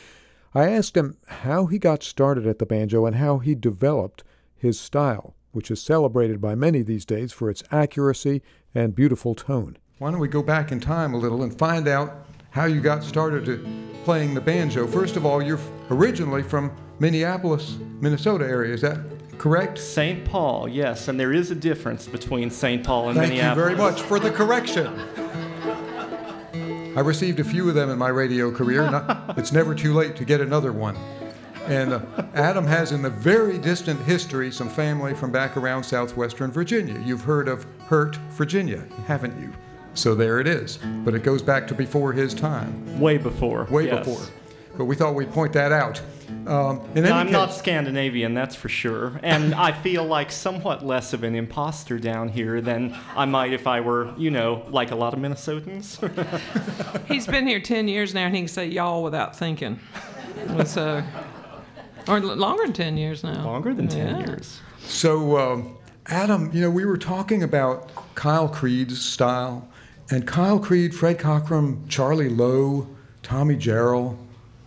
I 0.54 0.68
asked 0.68 0.96
him 0.96 1.16
how 1.28 1.66
he 1.66 1.78
got 1.78 2.02
started 2.02 2.46
at 2.46 2.58
the 2.58 2.66
banjo 2.66 3.06
and 3.06 3.16
how 3.16 3.38
he 3.38 3.54
developed 3.54 4.24
his 4.56 4.80
style, 4.80 5.36
which 5.52 5.70
is 5.70 5.80
celebrated 5.80 6.40
by 6.40 6.56
many 6.56 6.82
these 6.82 7.04
days 7.04 7.32
for 7.32 7.48
its 7.48 7.62
accuracy 7.70 8.42
and 8.74 8.94
beautiful 8.94 9.34
tone. 9.34 9.78
Why 9.98 10.10
don't 10.10 10.18
we 10.18 10.28
go 10.28 10.42
back 10.42 10.72
in 10.72 10.80
time 10.80 11.14
a 11.14 11.18
little 11.18 11.42
and 11.42 11.56
find 11.56 11.86
out 11.86 12.26
how 12.50 12.64
you 12.64 12.80
got 12.80 13.04
started 13.04 13.64
playing 14.04 14.34
the 14.34 14.40
banjo? 14.40 14.88
First 14.88 15.16
of 15.16 15.24
all, 15.24 15.40
you're 15.40 15.60
originally 15.88 16.42
from 16.42 16.72
Minneapolis, 16.98 17.76
Minnesota 18.00 18.44
area. 18.44 18.74
Is 18.74 18.80
that 18.80 18.98
correct? 19.38 19.78
St. 19.78 20.24
Paul, 20.24 20.68
yes, 20.68 21.06
and 21.06 21.18
there 21.18 21.32
is 21.32 21.52
a 21.52 21.54
difference 21.54 22.08
between 22.08 22.50
St. 22.50 22.84
Paul 22.84 23.10
and 23.10 23.18
Thank 23.18 23.30
Minneapolis. 23.30 23.66
Thank 23.66 23.78
you 23.78 23.84
very 23.84 23.92
much 23.92 24.02
for 24.02 24.18
the 24.18 24.30
correction. 24.32 25.49
I 26.96 27.00
received 27.00 27.38
a 27.40 27.44
few 27.44 27.68
of 27.68 27.74
them 27.74 27.88
in 27.88 27.98
my 27.98 28.08
radio 28.08 28.50
career. 28.50 28.90
Not, 28.90 29.34
it's 29.38 29.52
never 29.52 29.74
too 29.74 29.94
late 29.94 30.16
to 30.16 30.24
get 30.24 30.40
another 30.40 30.72
one. 30.72 30.96
And 31.66 31.92
uh, 31.92 32.00
Adam 32.34 32.66
has 32.66 32.90
in 32.90 33.02
the 33.02 33.10
very 33.10 33.58
distant 33.58 34.00
history 34.02 34.50
some 34.50 34.68
family 34.68 35.14
from 35.14 35.30
back 35.30 35.56
around 35.56 35.84
southwestern 35.84 36.50
Virginia. 36.50 37.00
You've 37.04 37.20
heard 37.20 37.48
of 37.48 37.64
Hurt, 37.86 38.16
Virginia, 38.30 38.84
haven't 39.06 39.40
you? 39.40 39.52
So 39.94 40.14
there 40.14 40.40
it 40.40 40.48
is. 40.48 40.78
But 41.04 41.14
it 41.14 41.22
goes 41.22 41.42
back 41.42 41.66
to 41.68 41.74
before 41.74 42.12
his 42.12 42.34
time. 42.34 42.98
Way 42.98 43.18
before. 43.18 43.66
Way 43.70 43.86
yes. 43.86 44.04
before. 44.06 44.26
But 44.80 44.86
we 44.86 44.96
thought 44.96 45.14
we'd 45.14 45.30
point 45.30 45.52
that 45.52 45.72
out. 45.72 46.00
Um, 46.46 46.80
no, 46.94 47.12
I'm 47.12 47.26
case, 47.26 47.32
not 47.34 47.52
Scandinavian, 47.52 48.32
that's 48.32 48.56
for 48.56 48.70
sure. 48.70 49.20
And 49.22 49.54
I 49.54 49.72
feel 49.72 50.06
like 50.06 50.32
somewhat 50.32 50.82
less 50.82 51.12
of 51.12 51.22
an 51.22 51.34
imposter 51.34 51.98
down 51.98 52.30
here 52.30 52.62
than 52.62 52.96
I 53.14 53.26
might 53.26 53.52
if 53.52 53.66
I 53.66 53.82
were, 53.82 54.14
you 54.16 54.30
know, 54.30 54.64
like 54.70 54.90
a 54.90 54.94
lot 54.94 55.12
of 55.12 55.20
Minnesotans. 55.20 55.98
He's 57.08 57.26
been 57.26 57.46
here 57.46 57.60
10 57.60 57.88
years 57.88 58.14
now 58.14 58.24
and 58.24 58.34
he 58.34 58.40
can 58.40 58.48
say 58.48 58.68
y'all 58.68 59.02
without 59.02 59.36
thinking. 59.36 59.78
It's, 60.52 60.78
uh, 60.78 61.04
or 62.08 62.20
longer 62.20 62.62
than 62.62 62.72
10 62.72 62.96
years 62.96 63.22
now. 63.22 63.44
Longer 63.44 63.74
than 63.74 63.86
10 63.86 64.06
yeah. 64.06 64.26
years. 64.26 64.62
So, 64.78 65.36
um, 65.36 65.76
Adam, 66.06 66.50
you 66.54 66.62
know, 66.62 66.70
we 66.70 66.86
were 66.86 66.96
talking 66.96 67.42
about 67.42 67.92
Kyle 68.14 68.48
Creed's 68.48 68.98
style. 68.98 69.68
And 70.10 70.26
Kyle 70.26 70.58
Creed, 70.58 70.94
Fred 70.94 71.18
Cockerham, 71.18 71.86
Charlie 71.86 72.30
Lowe, 72.30 72.88
Tommy 73.22 73.56
Jarrell, 73.56 74.16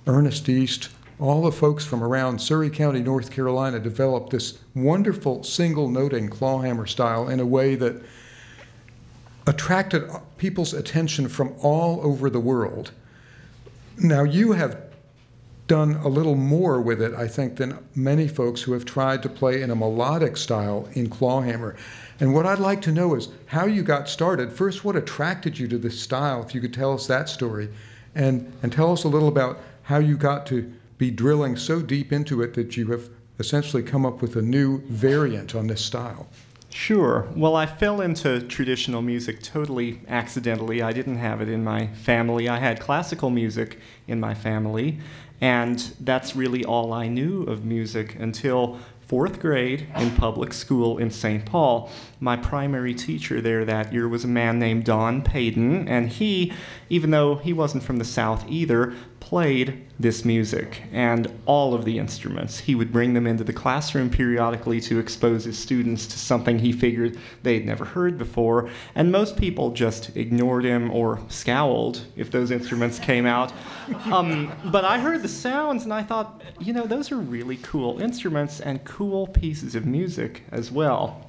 Ernest 0.05 0.49
East, 0.49 0.89
all 1.19 1.43
the 1.43 1.51
folks 1.51 1.85
from 1.85 2.03
around 2.03 2.39
Surry 2.39 2.69
County, 2.69 3.01
North 3.01 3.31
Carolina, 3.31 3.79
developed 3.79 4.31
this 4.31 4.59
wonderful 4.75 5.43
single 5.43 5.89
noting 5.89 6.29
clawhammer 6.29 6.85
style 6.85 7.29
in 7.29 7.39
a 7.39 7.45
way 7.45 7.75
that 7.75 8.01
attracted 9.47 10.09
people's 10.37 10.73
attention 10.73 11.27
from 11.27 11.53
all 11.61 12.01
over 12.05 12.29
the 12.29 12.39
world. 12.39 12.91
Now, 13.97 14.23
you 14.23 14.53
have 14.53 14.81
done 15.67 15.95
a 15.95 16.07
little 16.07 16.35
more 16.35 16.81
with 16.81 17.01
it, 17.01 17.13
I 17.13 17.27
think, 17.27 17.55
than 17.55 17.79
many 17.95 18.27
folks 18.27 18.61
who 18.61 18.73
have 18.73 18.83
tried 18.83 19.23
to 19.23 19.29
play 19.29 19.61
in 19.61 19.71
a 19.71 19.75
melodic 19.75 20.35
style 20.35 20.89
in 20.93 21.09
clawhammer. 21.09 21.75
And 22.19 22.33
what 22.33 22.45
I'd 22.45 22.59
like 22.59 22.81
to 22.83 22.91
know 22.91 23.15
is 23.15 23.29
how 23.45 23.65
you 23.65 23.81
got 23.81 24.09
started. 24.09 24.51
First, 24.51 24.83
what 24.83 24.95
attracted 24.95 25.57
you 25.57 25.67
to 25.69 25.77
this 25.77 25.99
style, 25.99 26.43
if 26.43 26.53
you 26.53 26.59
could 26.59 26.73
tell 26.73 26.93
us 26.93 27.07
that 27.07 27.29
story, 27.29 27.69
and, 28.15 28.51
and 28.61 28.71
tell 28.71 28.91
us 28.91 29.05
a 29.05 29.07
little 29.07 29.29
about 29.29 29.59
how 29.83 29.97
you 29.97 30.17
got 30.17 30.45
to 30.47 30.73
be 30.97 31.11
drilling 31.11 31.57
so 31.57 31.81
deep 31.81 32.11
into 32.11 32.41
it 32.41 32.53
that 32.53 32.77
you 32.77 32.87
have 32.87 33.09
essentially 33.39 33.83
come 33.83 34.05
up 34.05 34.21
with 34.21 34.35
a 34.35 34.41
new 34.41 34.81
variant 34.87 35.55
on 35.55 35.67
this 35.67 35.83
style. 35.83 36.27
Sure. 36.69 37.27
Well, 37.35 37.55
I 37.55 37.67
fell 37.67 38.01
into 38.01 38.41
traditional 38.41 39.01
music 39.03 39.43
totally 39.43 40.01
accidentally. 40.07 40.81
I 40.81 40.91
didn't 40.91 41.17
have 41.17 41.39
it 41.39 41.47
in 41.47 41.63
my 41.63 41.87
family. 41.87 42.49
I 42.49 42.57
had 42.57 42.79
classical 42.79 43.29
music 43.29 43.79
in 44.07 44.19
my 44.19 44.33
family, 44.33 44.99
and 45.39 45.77
that's 45.99 46.35
really 46.35 46.65
all 46.65 46.91
I 46.91 47.07
knew 47.07 47.43
of 47.43 47.63
music 47.63 48.15
until 48.15 48.79
fourth 49.05 49.39
grade 49.39 49.87
in 49.97 50.09
public 50.15 50.53
school 50.53 50.97
in 50.97 51.11
St. 51.11 51.45
Paul. 51.45 51.91
My 52.19 52.35
primary 52.35 52.95
teacher 52.95 53.41
there 53.41 53.63
that 53.65 53.93
year 53.93 54.07
was 54.07 54.23
a 54.23 54.27
man 54.27 54.57
named 54.57 54.85
Don 54.85 55.21
Payton, 55.21 55.87
and 55.87 56.09
he, 56.09 56.53
even 56.89 57.11
though 57.11 57.35
he 57.35 57.53
wasn't 57.53 57.83
from 57.83 57.97
the 57.97 58.05
South 58.05 58.49
either, 58.49 58.95
played 59.23 59.81
this 59.97 60.25
music 60.25 60.83
and 60.91 61.31
all 61.45 61.73
of 61.73 61.85
the 61.85 61.97
instruments. 61.97 62.59
He 62.59 62.75
would 62.75 62.91
bring 62.91 63.13
them 63.13 63.25
into 63.25 63.45
the 63.45 63.53
classroom 63.53 64.09
periodically 64.09 64.81
to 64.81 64.99
expose 64.99 65.45
his 65.45 65.57
students 65.57 66.05
to 66.07 66.19
something 66.19 66.59
he 66.59 66.73
figured 66.73 67.17
they'd 67.41 67.65
never 67.65 67.85
heard 67.85 68.17
before, 68.17 68.69
and 68.95 69.13
most 69.13 69.37
people 69.37 69.71
just 69.71 70.15
ignored 70.17 70.65
him 70.65 70.91
or 70.91 71.21
scowled 71.29 72.05
if 72.17 72.29
those 72.31 72.51
instruments 72.51 72.99
came 72.99 73.25
out. 73.25 73.53
Um, 74.11 74.51
but 74.65 74.83
I 74.83 74.99
heard 74.99 75.21
the 75.21 75.29
sounds 75.29 75.85
and 75.85 75.93
I 75.93 76.03
thought, 76.03 76.41
you 76.59 76.73
know, 76.73 76.85
those 76.85 77.11
are 77.11 77.17
really 77.17 77.57
cool 77.57 78.01
instruments 78.01 78.59
and 78.59 78.83
cool 78.83 79.27
pieces 79.27 79.73
of 79.73 79.85
music 79.85 80.43
as 80.51 80.69
well. 80.69 81.25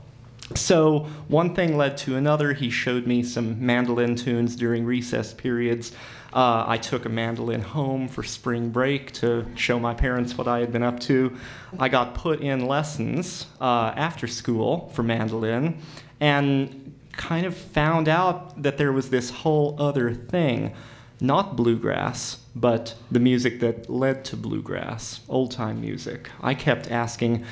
So 0.54 1.08
one 1.28 1.54
thing 1.54 1.76
led 1.76 1.96
to 1.98 2.16
another. 2.16 2.52
He 2.52 2.68
showed 2.70 3.06
me 3.06 3.22
some 3.22 3.64
mandolin 3.64 4.14
tunes 4.14 4.56
during 4.56 4.84
recess 4.84 5.32
periods. 5.32 5.92
Uh, 6.34 6.64
I 6.66 6.78
took 6.78 7.04
a 7.04 7.08
mandolin 7.08 7.60
home 7.60 8.08
for 8.08 8.24
spring 8.24 8.70
break 8.70 9.12
to 9.12 9.46
show 9.54 9.78
my 9.78 9.94
parents 9.94 10.36
what 10.36 10.48
I 10.48 10.58
had 10.58 10.72
been 10.72 10.82
up 10.82 10.98
to. 11.00 11.36
I 11.78 11.88
got 11.88 12.14
put 12.14 12.40
in 12.40 12.66
lessons 12.66 13.46
uh, 13.60 13.92
after 13.94 14.26
school 14.26 14.90
for 14.94 15.04
mandolin 15.04 15.80
and 16.18 16.92
kind 17.12 17.46
of 17.46 17.56
found 17.56 18.08
out 18.08 18.60
that 18.60 18.78
there 18.78 18.92
was 18.92 19.10
this 19.10 19.30
whole 19.30 19.76
other 19.78 20.12
thing 20.12 20.74
not 21.20 21.54
bluegrass, 21.54 22.38
but 22.56 22.96
the 23.10 23.20
music 23.20 23.60
that 23.60 23.88
led 23.88 24.24
to 24.26 24.36
bluegrass, 24.36 25.20
old 25.28 25.52
time 25.52 25.80
music. 25.80 26.28
I 26.42 26.54
kept 26.54 26.90
asking 26.90 27.44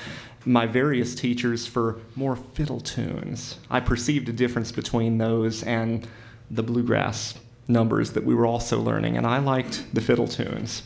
my 0.45 0.67
various 0.67 1.15
teachers 1.15 1.67
for 1.67 2.01
more 2.17 2.35
fiddle 2.35 2.81
tunes. 2.81 3.59
I 3.71 3.79
perceived 3.79 4.29
a 4.29 4.33
difference 4.33 4.73
between 4.73 5.19
those 5.19 5.63
and 5.63 6.09
the 6.51 6.65
bluegrass 6.65 7.35
numbers 7.69 8.13
that 8.13 8.25
we 8.25 8.35
were 8.35 8.47
also 8.47 8.81
learning, 8.81 9.17
and 9.17 9.27
I 9.27 9.39
liked 9.39 9.95
the 9.95 10.01
fiddle 10.01 10.29
tunes. 10.29 10.83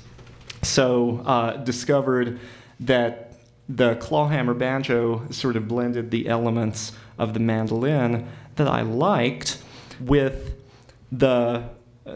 So, 0.63 1.23
uh, 1.25 1.57
discovered 1.59 2.41
that 2.81 3.35
the 3.69 3.97
clawhammer 3.97 4.55
banjo 4.55 5.23
sort 5.31 5.57
of 5.57 5.67
blended 5.67 6.11
the 6.11 6.29
elements 6.29 6.93
of 7.19 7.35
the 7.35 7.41
mandolin 7.41 8.29
that 8.57 8.69
I 8.69 8.83
liked 8.83 9.59
with 10.01 10.55
the 11.11 11.69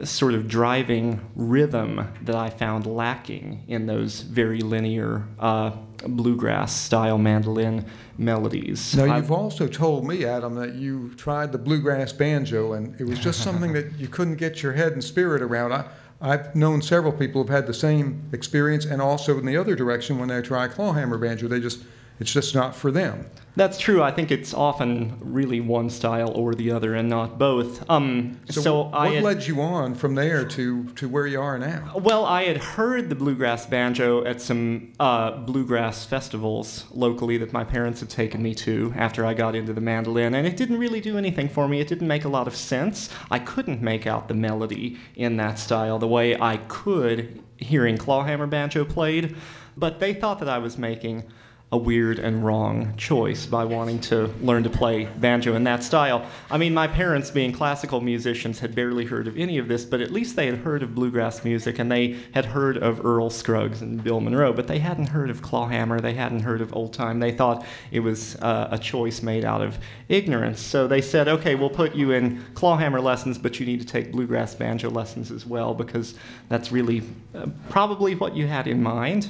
sort 0.04 0.34
of 0.34 0.46
driving 0.46 1.20
rhythm 1.34 2.12
that 2.22 2.36
I 2.36 2.48
found 2.48 2.86
lacking 2.86 3.64
in 3.66 3.86
those 3.86 4.20
very 4.20 4.60
linear 4.60 5.26
uh, 5.38 5.70
bluegrass 6.06 6.74
style 6.74 7.18
mandolin 7.18 7.84
melodies. 8.16 8.94
Now, 8.94 9.04
you've 9.04 9.14
I've, 9.14 9.30
also 9.30 9.66
told 9.66 10.06
me, 10.06 10.24
Adam, 10.24 10.54
that 10.54 10.74
you 10.74 11.12
tried 11.16 11.52
the 11.52 11.58
bluegrass 11.58 12.12
banjo 12.12 12.74
and 12.74 12.98
it 13.00 13.04
was 13.04 13.18
just 13.18 13.42
something 13.42 13.72
that 13.72 13.98
you 13.98 14.08
couldn't 14.08 14.36
get 14.36 14.62
your 14.62 14.72
head 14.72 14.92
and 14.92 15.02
spirit 15.02 15.42
around. 15.42 15.72
I, 15.72 15.88
I've 16.20 16.54
known 16.54 16.82
several 16.82 17.12
people 17.12 17.42
who've 17.42 17.50
had 17.50 17.66
the 17.66 17.74
same 17.74 18.28
experience 18.32 18.84
and 18.84 19.02
also 19.02 19.38
in 19.38 19.46
the 19.46 19.56
other 19.56 19.74
direction 19.74 20.18
when 20.18 20.28
they 20.28 20.40
try 20.42 20.68
clawhammer 20.68 21.18
banjo. 21.18 21.48
They 21.48 21.60
just, 21.60 21.82
It's 22.20 22.32
just 22.32 22.54
not 22.54 22.76
for 22.76 22.90
them. 22.90 23.26
That's 23.56 23.78
true. 23.78 24.02
I 24.02 24.12
think 24.12 24.30
it's 24.30 24.54
often 24.54 25.16
really 25.20 25.60
one 25.60 25.90
style 25.90 26.30
or 26.30 26.54
the 26.54 26.70
other 26.70 26.94
and 26.94 27.08
not 27.08 27.38
both. 27.38 27.88
Um, 27.90 28.38
So, 28.48 28.60
so 28.60 28.82
what 28.82 28.94
I 28.94 29.08
had, 29.08 29.24
led 29.24 29.46
you 29.46 29.60
on 29.60 29.94
from 29.94 30.14
there 30.14 30.44
to, 30.44 30.84
to 30.84 31.08
where 31.08 31.26
you 31.26 31.40
are 31.40 31.58
now? 31.58 31.92
well, 31.96 32.24
I 32.24 32.44
had 32.44 32.58
heard 32.58 33.08
the 33.08 33.14
bluegrass 33.16 33.66
banjo 33.66 34.24
at 34.24 34.40
some 34.40 34.92
uh, 35.00 35.32
bluegrass 35.32 36.04
festivals 36.04 36.84
locally 36.92 37.38
that 37.38 37.52
my 37.52 37.64
parents 37.64 38.00
had 38.00 38.08
taken 38.08 38.42
me 38.42 38.54
to 38.56 38.92
after 38.96 39.26
I 39.26 39.34
got 39.34 39.54
into 39.54 39.72
the 39.72 39.80
mandolin, 39.80 40.34
and 40.34 40.46
it 40.46 40.56
didn't 40.56 40.78
really 40.78 41.00
do 41.00 41.18
anything 41.18 41.48
for 41.48 41.66
me. 41.68 41.80
It 41.80 41.88
didn't 41.88 42.08
make 42.08 42.24
a 42.24 42.28
lot 42.28 42.46
of 42.46 42.54
sense. 42.54 43.08
I 43.30 43.40
couldn't 43.40 43.82
make 43.82 44.06
out 44.06 44.28
the 44.28 44.34
melody 44.34 44.98
in 45.16 45.36
that 45.38 45.58
style 45.58 45.98
the 45.98 46.08
way 46.08 46.38
I 46.40 46.58
could 46.68 47.42
hearing 47.56 47.96
clawhammer 47.98 48.46
banjo 48.46 48.84
played, 48.84 49.36
but 49.76 50.00
they 50.00 50.14
thought 50.14 50.38
that 50.38 50.48
I 50.48 50.58
was 50.58 50.78
making 50.78 51.24
a 51.72 51.78
weird 51.78 52.18
and 52.18 52.44
wrong 52.44 52.92
choice 52.96 53.46
by 53.46 53.64
wanting 53.64 54.00
to 54.00 54.26
learn 54.42 54.64
to 54.64 54.70
play 54.70 55.04
banjo 55.18 55.54
in 55.54 55.62
that 55.62 55.84
style. 55.84 56.26
I 56.50 56.58
mean, 56.58 56.74
my 56.74 56.88
parents, 56.88 57.30
being 57.30 57.52
classical 57.52 58.00
musicians, 58.00 58.58
had 58.58 58.74
barely 58.74 59.04
heard 59.04 59.28
of 59.28 59.38
any 59.38 59.56
of 59.58 59.68
this, 59.68 59.84
but 59.84 60.00
at 60.00 60.10
least 60.10 60.34
they 60.34 60.46
had 60.46 60.58
heard 60.58 60.82
of 60.82 60.96
bluegrass 60.96 61.44
music 61.44 61.78
and 61.78 61.90
they 61.90 62.18
had 62.34 62.44
heard 62.44 62.76
of 62.76 63.04
Earl 63.06 63.30
Scruggs 63.30 63.82
and 63.82 64.02
Bill 64.02 64.18
Monroe, 64.18 64.52
but 64.52 64.66
they 64.66 64.80
hadn't 64.80 65.06
heard 65.06 65.30
of 65.30 65.42
clawhammer, 65.42 66.00
they 66.00 66.14
hadn't 66.14 66.40
heard 66.40 66.60
of 66.60 66.74
old 66.74 66.92
time. 66.92 67.20
They 67.20 67.30
thought 67.30 67.64
it 67.92 68.00
was 68.00 68.34
uh, 68.36 68.66
a 68.72 68.78
choice 68.78 69.22
made 69.22 69.44
out 69.44 69.62
of 69.62 69.78
ignorance. 70.08 70.60
So 70.60 70.88
they 70.88 71.00
said, 71.00 71.28
okay, 71.28 71.54
we'll 71.54 71.70
put 71.70 71.94
you 71.94 72.10
in 72.10 72.42
clawhammer 72.54 73.00
lessons, 73.00 73.38
but 73.38 73.60
you 73.60 73.66
need 73.66 73.80
to 73.80 73.86
take 73.86 74.10
bluegrass 74.10 74.56
banjo 74.56 74.90
lessons 74.90 75.30
as 75.30 75.46
well 75.46 75.72
because 75.72 76.16
that's 76.48 76.72
really 76.72 77.02
uh, 77.32 77.46
probably 77.68 78.16
what 78.16 78.34
you 78.34 78.48
had 78.48 78.66
in 78.66 78.82
mind. 78.82 79.28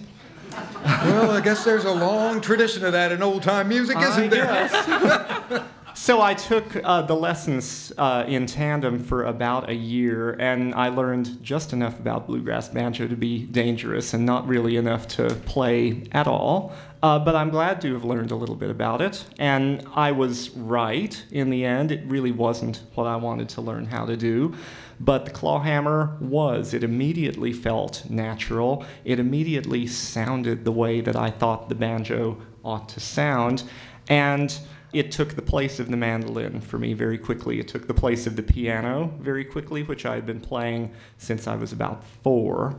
Well, 0.85 1.31
I 1.31 1.41
guess 1.41 1.65
there's 1.65 1.85
a 1.85 1.93
long 1.93 2.41
tradition 2.41 2.85
of 2.85 2.93
that 2.93 3.13
in 3.13 3.23
old 3.23 3.43
time 3.43 3.69
music, 3.69 3.99
isn't 3.99 4.25
I 4.25 4.29
there? 4.29 5.65
so 5.95 6.21
I 6.21 6.35
took 6.35 6.77
uh, 6.77 7.03
the 7.03 7.15
lessons 7.15 7.93
uh, 7.99 8.25
in 8.27 8.47
tandem 8.47 9.03
for 9.03 9.25
about 9.25 9.69
a 9.69 9.75
year, 9.75 10.37
and 10.39 10.75
I 10.75 10.89
learned 10.89 11.43
just 11.43 11.73
enough 11.73 11.99
about 11.99 12.27
bluegrass 12.27 12.69
banjo 12.69 13.09
to 13.09 13.17
be 13.17 13.45
dangerous, 13.45 14.15
and 14.15 14.25
not 14.25 14.47
really 14.47 14.77
enough 14.77 15.09
to 15.09 15.35
play 15.47 16.05
at 16.13 16.27
all. 16.27 16.73
Uh, 17.03 17.19
but 17.19 17.35
I'm 17.35 17.49
glad 17.49 17.81
to 17.81 17.95
have 17.95 18.05
learned 18.05 18.31
a 18.31 18.37
little 18.37 18.57
bit 18.57 18.69
about 18.69 19.01
it, 19.01 19.25
and 19.39 19.87
I 19.95 20.13
was 20.13 20.51
right 20.51 21.23
in 21.31 21.49
the 21.49 21.65
end. 21.65 21.93
It 21.93 22.05
really 22.07 22.31
wasn't 22.31 22.83
what 22.95 23.07
I 23.07 23.17
wanted 23.17 23.49
to 23.51 23.63
learn 23.63 23.87
how 23.87 24.05
to 24.05 24.17
do. 24.17 24.55
But 25.01 25.25
the 25.25 25.31
clawhammer 25.31 26.17
was. 26.21 26.75
It 26.75 26.85
immediately 26.85 27.55
felt 27.55 28.09
natural. 28.11 28.85
It 29.05 29.19
immediately 29.19 29.87
sounded 29.87 30.65
the 30.65 30.73
way 30.73 31.01
that 31.01 31.17
I 31.17 31.31
thought 31.31 31.71
the 31.71 31.75
banjo 31.75 32.37
ought 32.63 32.89
to 32.91 33.01
sound. 33.01 33.63
And 34.09 34.57
it 34.93 35.11
took 35.11 35.35
the 35.35 35.43
place 35.43 35.81
of 35.81 35.89
the 35.91 35.97
mandolin 35.97 36.61
for 36.61 36.79
me 36.79 36.93
very 36.93 37.17
quickly. 37.17 37.61
It 37.61 37.69
took 37.69 37.87
the 37.87 37.95
place 37.95 38.27
of 38.27 38.37
the 38.37 38.43
piano 38.43 39.15
very 39.21 39.45
quickly, 39.45 39.83
which 39.83 40.05
I 40.05 40.15
had 40.17 40.27
been 40.27 40.41
playing 40.41 40.93
since 41.17 41.47
I 41.47 41.55
was 41.55 41.73
about 41.73 42.05
four. 42.05 42.77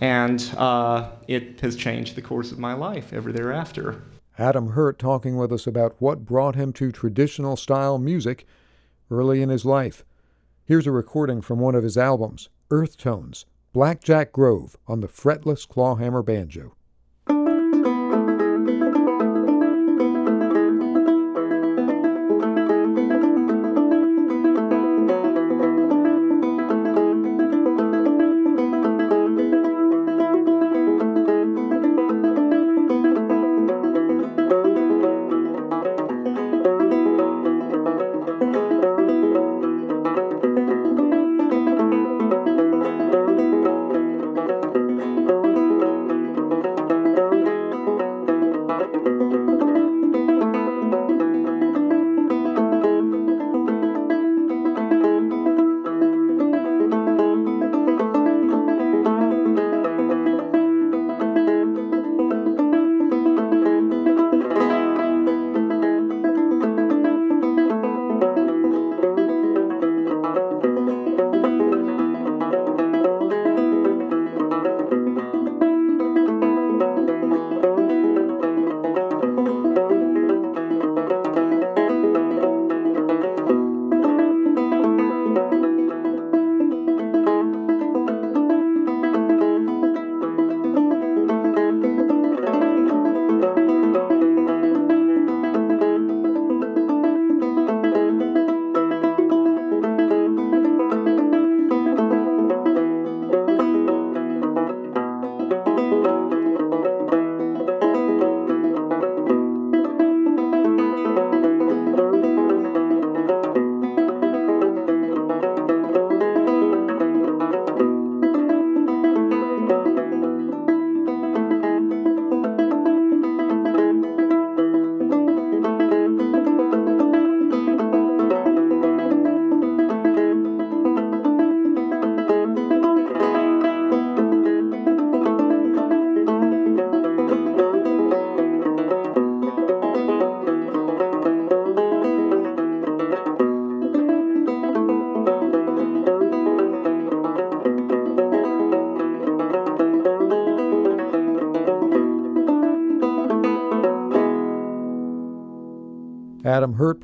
And 0.00 0.42
uh, 0.56 1.10
it 1.28 1.60
has 1.60 1.76
changed 1.76 2.16
the 2.16 2.22
course 2.22 2.52
of 2.52 2.58
my 2.58 2.74
life 2.74 3.12
ever 3.12 3.32
thereafter. 3.32 4.02
Adam 4.38 4.70
Hurt 4.70 4.98
talking 4.98 5.36
with 5.36 5.52
us 5.52 5.66
about 5.66 5.94
what 5.98 6.24
brought 6.24 6.56
him 6.56 6.72
to 6.74 6.90
traditional 6.90 7.56
style 7.56 7.98
music 7.98 8.46
early 9.10 9.40
in 9.40 9.48
his 9.48 9.64
life. 9.64 10.04
Here's 10.68 10.88
a 10.88 10.90
recording 10.90 11.42
from 11.42 11.60
one 11.60 11.76
of 11.76 11.84
his 11.84 11.96
albums, 11.96 12.48
Earth 12.72 12.96
Tones, 12.96 13.46
Blackjack 13.72 14.32
Grove 14.32 14.76
on 14.88 14.98
the 14.98 15.06
fretless 15.06 15.64
clawhammer 15.64 16.24
banjo. 16.24 16.75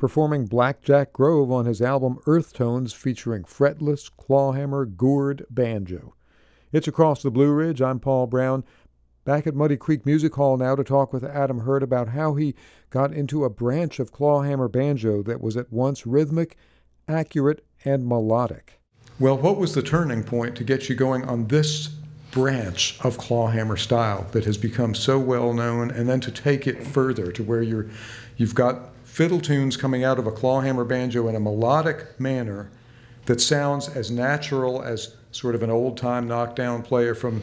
Performing 0.03 0.45
Blackjack 0.45 1.13
Grove 1.13 1.49
on 1.49 1.65
his 1.65 1.81
album 1.81 2.19
Earth 2.27 2.51
Tones 2.51 2.91
featuring 2.91 3.43
fretless, 3.43 4.11
clawhammer, 4.13 4.85
gourd 4.85 5.45
banjo. 5.49 6.13
It's 6.73 6.89
Across 6.89 7.23
the 7.23 7.31
Blue 7.31 7.49
Ridge. 7.53 7.81
I'm 7.81 8.01
Paul 8.01 8.27
Brown. 8.27 8.65
Back 9.23 9.47
at 9.47 9.55
Muddy 9.55 9.77
Creek 9.77 10.05
Music 10.05 10.35
Hall 10.35 10.57
now 10.57 10.75
to 10.75 10.83
talk 10.83 11.13
with 11.13 11.23
Adam 11.23 11.59
Hurt 11.59 11.81
about 11.81 12.09
how 12.09 12.35
he 12.35 12.53
got 12.89 13.13
into 13.13 13.45
a 13.45 13.49
branch 13.49 13.97
of 13.97 14.11
clawhammer 14.11 14.67
banjo 14.67 15.23
that 15.23 15.39
was 15.39 15.55
at 15.55 15.71
once 15.71 16.05
rhythmic, 16.05 16.57
accurate, 17.07 17.63
and 17.85 18.05
melodic. 18.05 18.81
Well, 19.21 19.37
what 19.37 19.55
was 19.55 19.73
the 19.73 19.81
turning 19.81 20.25
point 20.25 20.57
to 20.57 20.65
get 20.65 20.89
you 20.89 20.95
going 20.95 21.23
on 21.23 21.47
this 21.47 21.87
branch 22.31 22.99
of 23.05 23.17
clawhammer 23.17 23.77
style 23.77 24.27
that 24.33 24.43
has 24.43 24.57
become 24.57 24.95
so 24.95 25.17
well 25.17 25.53
known 25.53 25.91
and 25.91 26.09
then 26.09 26.19
to 26.19 26.31
take 26.31 26.67
it 26.67 26.85
further 26.85 27.31
to 27.31 27.41
where 27.41 27.61
you're 27.61 27.87
you've 28.35 28.55
got 28.55 28.92
fiddle 29.13 29.39
tunes 29.39 29.77
coming 29.77 30.03
out 30.03 30.17
of 30.17 30.25
a 30.25 30.31
clawhammer 30.31 30.83
banjo 30.83 31.27
in 31.27 31.35
a 31.35 31.39
melodic 31.39 32.19
manner 32.19 32.71
that 33.27 33.39
sounds 33.39 33.87
as 33.89 34.09
natural 34.09 34.81
as 34.81 35.15
sort 35.31 35.53
of 35.53 35.61
an 35.61 35.69
old 35.69 35.95
time 35.95 36.27
knockdown 36.27 36.81
player 36.81 37.13
from 37.13 37.39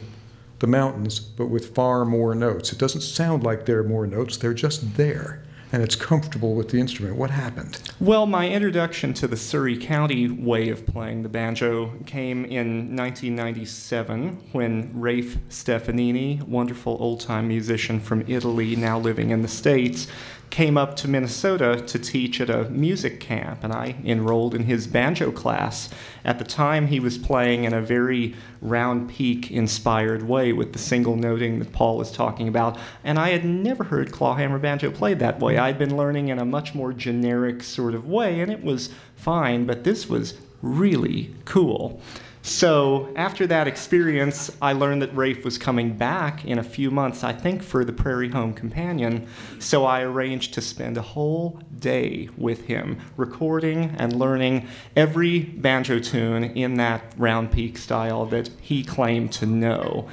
the 0.59 0.67
mountains, 0.67 1.21
but 1.21 1.45
with 1.45 1.73
far 1.73 2.03
more 2.03 2.35
notes. 2.35 2.73
It 2.73 2.77
doesn't 2.77 2.99
sound 2.99 3.43
like 3.43 3.65
there 3.65 3.79
are 3.79 3.85
more 3.85 4.05
notes, 4.05 4.35
they're 4.35 4.53
just 4.53 4.97
there. 4.97 5.43
And 5.71 5.81
it's 5.81 5.95
comfortable 5.95 6.55
with 6.55 6.67
the 6.67 6.77
instrument. 6.77 7.15
What 7.15 7.29
happened? 7.29 7.81
Well, 8.01 8.25
my 8.25 8.49
introduction 8.49 9.13
to 9.13 9.27
the 9.29 9.37
Surry 9.37 9.77
County 9.77 10.27
way 10.27 10.67
of 10.67 10.85
playing 10.85 11.23
the 11.23 11.29
banjo 11.29 11.93
came 12.05 12.43
in 12.43 12.93
1997 12.97 14.49
when 14.51 14.91
Rafe 14.93 15.37
Stefanini, 15.47 16.43
wonderful 16.43 16.97
old 16.99 17.21
time 17.21 17.47
musician 17.47 18.01
from 18.01 18.25
Italy, 18.27 18.75
now 18.75 18.99
living 18.99 19.29
in 19.29 19.43
the 19.43 19.47
States, 19.47 20.07
came 20.51 20.77
up 20.77 20.95
to 20.97 21.07
Minnesota 21.07 21.81
to 21.87 21.97
teach 21.97 22.39
at 22.41 22.49
a 22.49 22.69
music 22.69 23.19
camp, 23.19 23.63
and 23.63 23.73
I 23.73 23.95
enrolled 24.05 24.53
in 24.53 24.65
his 24.65 24.85
banjo 24.85 25.31
class. 25.31 25.89
At 26.23 26.37
the 26.37 26.45
time, 26.45 26.87
he 26.87 26.99
was 26.99 27.17
playing 27.17 27.63
in 27.63 27.73
a 27.73 27.81
very 27.81 28.35
round 28.61 29.09
peak 29.09 29.49
inspired 29.49 30.23
way 30.23 30.53
with 30.53 30.73
the 30.73 30.79
single 30.79 31.15
noting 31.15 31.59
that 31.59 31.71
Paul 31.71 31.97
was 31.97 32.11
talking 32.11 32.47
about, 32.47 32.77
and 33.03 33.17
I 33.17 33.29
had 33.29 33.45
never 33.45 33.85
heard 33.85 34.11
clawhammer 34.11 34.59
banjo 34.59 34.91
played 34.91 35.19
that 35.19 35.39
way. 35.39 35.57
I'd 35.57 35.79
been 35.79 35.97
learning 35.97 36.27
in 36.27 36.37
a 36.37 36.45
much 36.45 36.75
more 36.75 36.93
generic 36.93 37.63
sort 37.63 37.95
of 37.95 38.05
way, 38.05 38.41
and 38.41 38.51
it 38.51 38.61
was 38.61 38.93
fine, 39.15 39.65
but 39.65 39.85
this 39.85 40.09
was 40.09 40.35
really 40.61 41.33
cool. 41.45 42.01
So 42.43 43.13
after 43.15 43.45
that 43.47 43.67
experience, 43.67 44.49
I 44.61 44.73
learned 44.73 45.03
that 45.03 45.15
Rafe 45.15 45.45
was 45.45 45.59
coming 45.59 45.95
back 45.95 46.43
in 46.43 46.57
a 46.57 46.63
few 46.63 46.89
months, 46.89 47.23
I 47.23 47.33
think, 47.33 47.61
for 47.61 47.85
the 47.85 47.93
Prairie 47.93 48.29
Home 48.29 48.53
Companion. 48.53 49.27
So 49.59 49.85
I 49.85 50.01
arranged 50.01 50.55
to 50.55 50.61
spend 50.61 50.97
a 50.97 51.03
whole 51.03 51.59
day 51.79 52.29
with 52.37 52.65
him, 52.65 52.99
recording 53.15 53.95
and 53.99 54.17
learning 54.17 54.67
every 54.95 55.39
banjo 55.39 55.99
tune 55.99 56.45
in 56.45 56.75
that 56.75 57.13
round 57.17 57.51
peak 57.51 57.77
style 57.77 58.25
that 58.27 58.49
he 58.59 58.83
claimed 58.83 59.31
to 59.33 59.45
know. 59.45 60.09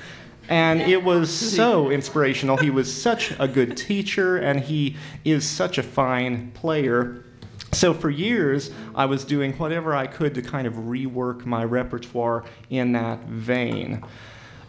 And 0.51 0.81
it 0.83 1.03
was 1.03 1.31
so 1.31 1.91
inspirational. 1.91 2.59
He 2.59 2.70
was 2.70 2.95
such 2.95 3.33
a 3.39 3.49
good 3.49 3.76
teacher, 3.76 4.37
and 4.37 4.61
he 4.61 4.97
is 5.24 5.47
such 5.47 5.79
a 5.79 5.83
fine 5.83 6.51
player. 6.53 7.24
So 7.73 7.95
for 7.95 8.11
years, 8.11 8.71
I 8.95 9.07
was 9.07 9.25
doing 9.25 9.53
whatever 9.55 9.95
I 9.95 10.07
could 10.07 10.35
to 10.35 10.43
kind 10.43 10.66
of 10.66 10.75
rework 10.75 11.45
my 11.45 11.64
repertoire 11.64 12.45
in 12.71 12.93
that 12.93 13.21
vein. 13.25 14.05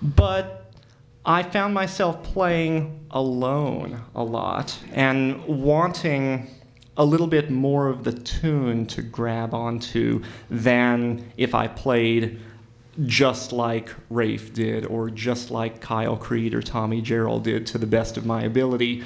But 0.02 0.72
I 1.26 1.44
found 1.44 1.74
myself 1.74 2.24
playing 2.24 3.08
alone 3.12 4.02
a 4.16 4.24
lot 4.24 4.78
and 4.94 5.44
wanting 5.46 6.50
a 6.98 7.06
little 7.06 7.28
bit 7.28 7.50
more 7.50 7.88
of 7.88 8.04
the 8.04 8.12
tune 8.12 8.86
to 8.88 9.02
grab 9.02 9.54
onto 9.54 10.22
than 10.50 11.32
if 11.38 11.56
I 11.56 11.68
played 11.68 12.40
just 13.06 13.54
like 13.54 13.90
Rafe 14.10 14.54
did 14.54 14.86
or 14.86 15.10
just 15.10 15.52
like 15.52 15.80
Kyle 15.80 16.18
Creed 16.18 16.54
or 16.54 16.62
Tommy 16.62 17.02
Jarrell 17.02 17.42
did 17.42 17.66
to 17.68 17.78
the 17.78 17.88
best 17.88 18.18
of 18.18 18.26
my 18.26 18.44
ability. 18.44 19.04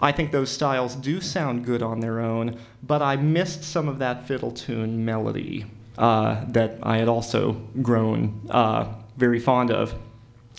I 0.00 0.12
think 0.12 0.32
those 0.32 0.50
styles 0.50 0.94
do 0.94 1.20
sound 1.20 1.64
good 1.64 1.82
on 1.82 2.00
their 2.00 2.20
own, 2.20 2.58
but 2.82 3.02
I 3.02 3.16
missed 3.16 3.64
some 3.64 3.88
of 3.88 3.98
that 3.98 4.26
fiddle 4.26 4.50
tune 4.50 5.04
melody 5.04 5.66
uh, 5.98 6.44
that 6.48 6.78
I 6.82 6.98
had 6.98 7.08
also 7.08 7.52
grown 7.80 8.46
uh, 8.50 8.92
very 9.16 9.40
fond 9.40 9.70
of. 9.70 9.94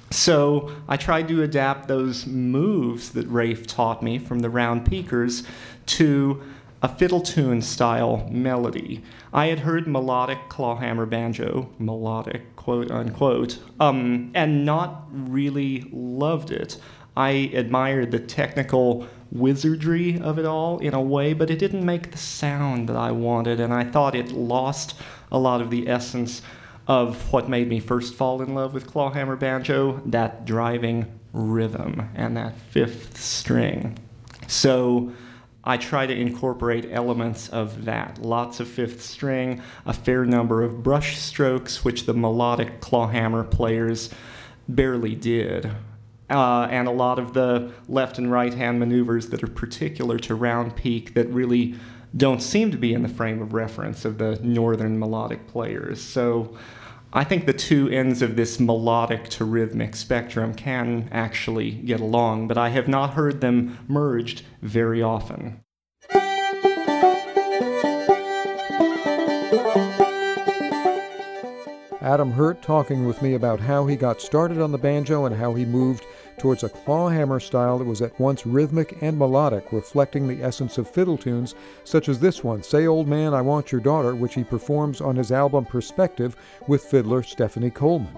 So 0.10 0.72
I 0.88 0.98
tried 0.98 1.28
to 1.28 1.44
adapt 1.44 1.88
those 1.88 2.26
moves 2.26 3.12
that 3.12 3.28
Rafe 3.28 3.68
taught 3.68 4.02
me 4.02 4.18
from 4.18 4.40
the 4.40 4.50
round 4.50 4.86
peakers 4.86 5.44
to 5.88 6.42
a 6.82 6.88
fiddle 6.88 7.22
tune 7.22 7.62
style 7.62 8.28
melody. 8.32 9.04
I 9.34 9.48
had 9.48 9.60
heard 9.60 9.88
melodic 9.88 10.38
clawhammer 10.50 11.06
banjo, 11.06 11.70
melodic 11.80 12.56
quote 12.56 12.92
unquote, 12.92 13.60
um, 13.80 14.32
and 14.34 14.66
not 14.66 15.06
really 15.12 15.90
loved 15.92 16.52
it. 16.52 16.78
I 17.16 17.30
admired 17.54 18.12
the 18.12 18.20
technical 18.20 19.08
wizardry 19.32 20.19
of 20.19 20.39
it 20.39 20.45
all 20.45 20.80
in 20.80 20.93
a 20.93 21.01
way, 21.01 21.34
but 21.34 21.49
it 21.49 21.59
didn't 21.59 21.86
make 21.86 22.11
the 22.11 22.17
sound 22.17 22.89
that 22.89 22.95
I 22.95 23.11
wanted, 23.11 23.59
and 23.59 23.73
I 23.73 23.84
thought 23.84 24.15
it 24.15 24.32
lost 24.32 24.95
a 25.32 25.38
lot 25.38 25.61
of 25.61 25.69
the 25.69 25.88
essence 25.88 26.41
of 26.88 27.32
what 27.34 27.49
made 27.49 27.67
me 27.67 27.80
first 27.80 28.15
fall 28.15 28.41
in 28.41 28.53
love 28.53 28.73
with 28.73 28.88
clawhammer 28.88 29.36
banjo 29.36 30.01
that 30.05 30.45
driving 30.45 31.05
rhythm 31.34 32.09
and 32.15 32.38
that 32.38 32.57
fifth 32.57 33.19
string. 33.19 33.97
So 34.47 35.11
I 35.63 35.75
try 35.75 36.07
to 36.07 36.15
incorporate 36.15 36.88
elements 36.89 37.49
of 37.49 37.86
that. 37.86 38.21
Lots 38.21 38.61
of 38.61 38.69
fifth 38.69 39.01
string, 39.01 39.61
a 39.86 39.91
fair 39.91 40.23
number 40.23 40.63
of 40.63 40.82
brush 40.82 41.17
strokes, 41.17 41.84
which 41.84 42.05
the 42.05 42.13
melodic 42.13 42.80
clawhammer 42.80 43.43
players 43.43 44.09
barely 44.69 45.15
did 45.15 45.69
uh, 46.30 46.67
and 46.69 46.88
a 46.88 46.91
lot 46.91 47.19
of 47.19 47.34
the 47.34 47.71
left 47.88 48.17
and 48.17 48.32
right 48.32 48.53
hand 48.53 48.80
maneuvers 48.80 49.30
that 49.30 49.43
are 49.43 49.47
particular 49.47 50.17
to 50.19 50.36
round 50.36 50.75
peak 50.75 51.13
that 51.13 51.28
really 51.30 51.75
don't 52.15 52.41
seem 52.41 52.71
to 52.71 52.78
be 52.78 52.93
in 52.93 53.03
the 53.03 53.09
frame 53.09 53.41
of 53.41 53.53
reference 53.53 54.05
of 54.05 54.17
the 54.17 54.39
northern 54.41 54.97
melodic 54.97 55.47
players. 55.47 56.01
So 56.01 56.57
I 57.13 57.23
think 57.23 57.45
the 57.45 57.53
two 57.53 57.89
ends 57.89 58.21
of 58.21 58.36
this 58.36 58.59
melodic 58.59 59.30
to 59.30 59.45
rhythmic 59.45 59.95
spectrum 59.95 60.53
can 60.53 61.07
actually 61.11 61.71
get 61.71 61.99
along, 61.99 62.47
but 62.47 62.57
I 62.57 62.69
have 62.69 62.88
not 62.88 63.13
heard 63.13 63.41
them 63.41 63.78
merged 63.88 64.43
very 64.61 65.01
often. 65.01 65.61
Adam 72.01 72.32
Hurt 72.32 72.61
talking 72.61 73.05
with 73.05 73.21
me 73.21 73.34
about 73.34 73.59
how 73.59 73.86
he 73.86 73.95
got 73.97 74.21
started 74.21 74.61
on 74.61 74.71
the 74.71 74.78
banjo 74.78 75.25
and 75.25 75.36
how 75.36 75.53
he 75.53 75.65
moved 75.65 76.05
towards 76.38 76.64
a 76.64 76.70
clawhammer 76.70 77.40
style 77.40 77.78
that 77.80 77.88
was 77.88 78.02
at 78.02 78.20
once 78.20 78.46
rhythmic 78.46 78.98
and 79.02 79.18
melodic, 79.18 79.72
reflecting 79.72 80.28
the 80.28 80.44
essence 80.44 80.78
of 80.78 80.90
fiddle 80.90 81.18
tunes, 81.18 81.56
such 81.84 82.10
as 82.10 82.20
this 82.20 82.44
one, 82.44 82.64
Say 82.64 82.88
Old 82.88 83.08
Man, 83.08 83.34
I 83.34 83.42
Want 83.42 83.72
Your 83.72 83.82
Daughter, 83.82 84.16
which 84.16 84.36
he 84.36 84.44
performs 84.44 85.02
on 85.02 85.16
his 85.16 85.32
album 85.32 85.66
Perspective 85.66 86.36
with 86.68 86.84
fiddler 86.84 87.24
Stephanie 87.24 87.72
Coleman. 87.72 88.18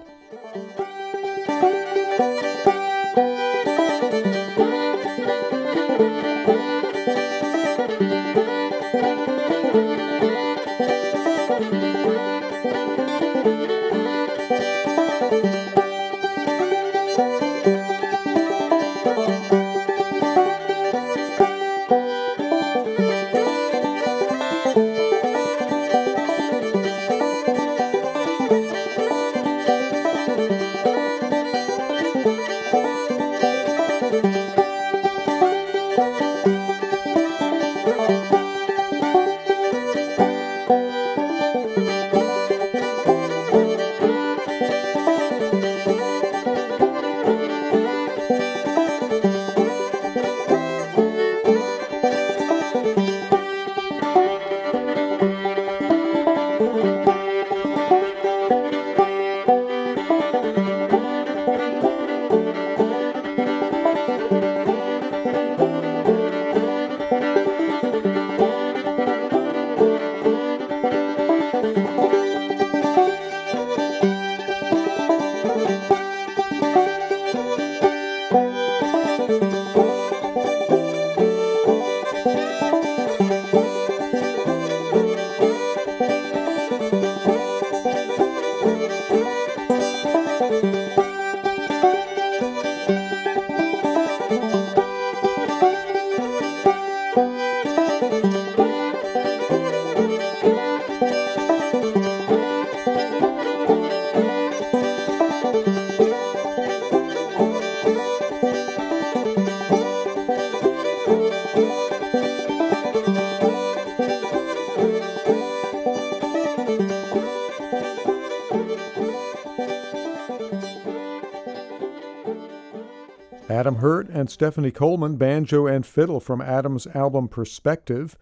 Stephanie 124.39 124.71
Coleman, 124.71 125.17
banjo 125.17 125.67
and 125.67 125.85
fiddle 125.85 126.21
from 126.21 126.39
Adam's 126.39 126.87
album 126.95 127.27
Perspective. 127.27 128.15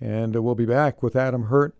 And 0.00 0.36
uh, 0.36 0.42
we'll 0.42 0.54
be 0.54 0.66
back 0.66 1.02
with 1.02 1.16
Adam 1.16 1.46
Hurt 1.46 1.74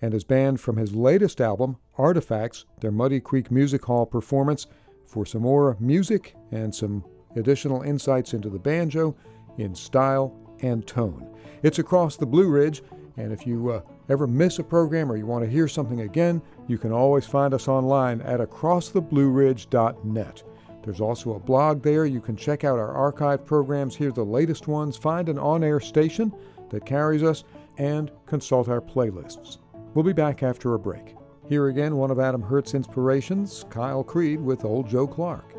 and 0.00 0.14
his 0.14 0.24
band 0.24 0.62
from 0.62 0.78
his 0.78 0.94
latest 0.94 1.38
album, 1.38 1.76
Artifacts, 1.98 2.64
their 2.80 2.90
Muddy 2.90 3.20
Creek 3.20 3.50
Music 3.50 3.84
Hall 3.84 4.06
performance, 4.06 4.66
for 5.04 5.26
some 5.26 5.42
more 5.42 5.76
music 5.78 6.36
and 6.50 6.74
some 6.74 7.04
additional 7.36 7.82
insights 7.82 8.32
into 8.32 8.48
the 8.48 8.58
banjo 8.58 9.14
in 9.58 9.74
style 9.74 10.34
and 10.62 10.86
tone. 10.86 11.36
It's 11.62 11.78
across 11.78 12.16
the 12.16 12.24
Blue 12.24 12.48
Ridge, 12.48 12.82
and 13.18 13.30
if 13.30 13.46
you 13.46 13.72
uh, 13.72 13.82
ever 14.08 14.26
miss 14.26 14.58
a 14.58 14.64
program 14.64 15.12
or 15.12 15.18
you 15.18 15.26
want 15.26 15.44
to 15.44 15.50
hear 15.50 15.68
something 15.68 16.00
again, 16.00 16.40
you 16.66 16.78
can 16.78 16.92
always 16.92 17.26
find 17.26 17.52
us 17.52 17.68
online 17.68 18.22
at 18.22 18.40
acrosstheblueridge.net. 18.40 20.42
There's 20.86 21.00
also 21.00 21.34
a 21.34 21.40
blog 21.40 21.82
there. 21.82 22.06
You 22.06 22.20
can 22.20 22.36
check 22.36 22.62
out 22.62 22.78
our 22.78 22.92
archive 22.92 23.44
programs, 23.44 23.96
hear 23.96 24.12
the 24.12 24.24
latest 24.24 24.68
ones, 24.68 24.96
find 24.96 25.28
an 25.28 25.36
on 25.36 25.64
air 25.64 25.80
station 25.80 26.32
that 26.70 26.86
carries 26.86 27.24
us, 27.24 27.42
and 27.76 28.12
consult 28.24 28.68
our 28.68 28.80
playlists. 28.80 29.58
We'll 29.94 30.04
be 30.04 30.12
back 30.12 30.44
after 30.44 30.74
a 30.74 30.78
break. 30.78 31.16
Here 31.48 31.66
again, 31.66 31.96
one 31.96 32.12
of 32.12 32.20
Adam 32.20 32.40
Hurt's 32.40 32.74
inspirations, 32.74 33.64
Kyle 33.68 34.04
Creed 34.04 34.40
with 34.40 34.64
Old 34.64 34.88
Joe 34.88 35.08
Clark. 35.08 35.52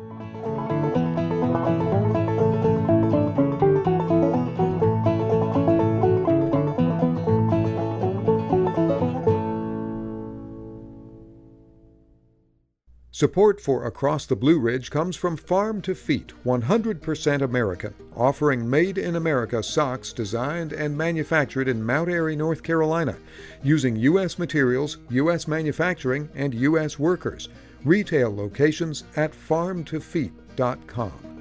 Support 13.18 13.60
for 13.60 13.84
Across 13.84 14.26
the 14.26 14.36
Blue 14.36 14.60
Ridge 14.60 14.92
comes 14.92 15.16
from 15.16 15.36
Farm 15.36 15.82
to 15.82 15.96
Feet, 15.96 16.32
100% 16.46 17.42
American, 17.42 17.92
offering 18.14 18.70
made 18.70 18.96
in 18.96 19.16
America 19.16 19.60
socks 19.60 20.12
designed 20.12 20.72
and 20.72 20.96
manufactured 20.96 21.66
in 21.66 21.84
Mount 21.84 22.08
Airy, 22.08 22.36
North 22.36 22.62
Carolina, 22.62 23.16
using 23.60 23.96
U.S. 23.96 24.38
materials, 24.38 24.98
U.S. 25.10 25.48
manufacturing, 25.48 26.28
and 26.36 26.54
U.S. 26.54 26.96
workers. 26.96 27.48
Retail 27.84 28.32
locations 28.32 29.02
at 29.16 29.32
farmtofeet.com. 29.32 31.37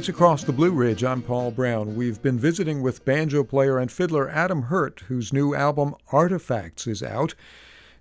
It's 0.00 0.08
Across 0.08 0.44
the 0.44 0.54
Blue 0.54 0.70
Ridge. 0.70 1.04
I'm 1.04 1.20
Paul 1.20 1.50
Brown. 1.50 1.94
We've 1.94 2.22
been 2.22 2.38
visiting 2.38 2.80
with 2.80 3.04
banjo 3.04 3.44
player 3.44 3.76
and 3.76 3.92
fiddler 3.92 4.30
Adam 4.30 4.62
Hurt, 4.62 5.00
whose 5.08 5.30
new 5.30 5.54
album 5.54 5.94
Artifacts 6.10 6.86
is 6.86 7.02
out. 7.02 7.34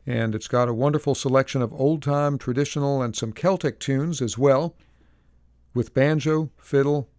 And 0.07 0.33
it's 0.33 0.47
got 0.47 0.69
a 0.69 0.73
wonderful 0.73 1.13
selection 1.13 1.61
of 1.61 1.73
old 1.73 2.01
time, 2.01 2.37
traditional, 2.37 3.01
and 3.01 3.17
some 3.17 3.33
Celtic 3.33 3.81
tunes 3.81 4.21
as 4.21 4.37
well, 4.37 4.77
with 5.73 5.93
banjo, 5.93 6.51
fiddle, 6.57 7.09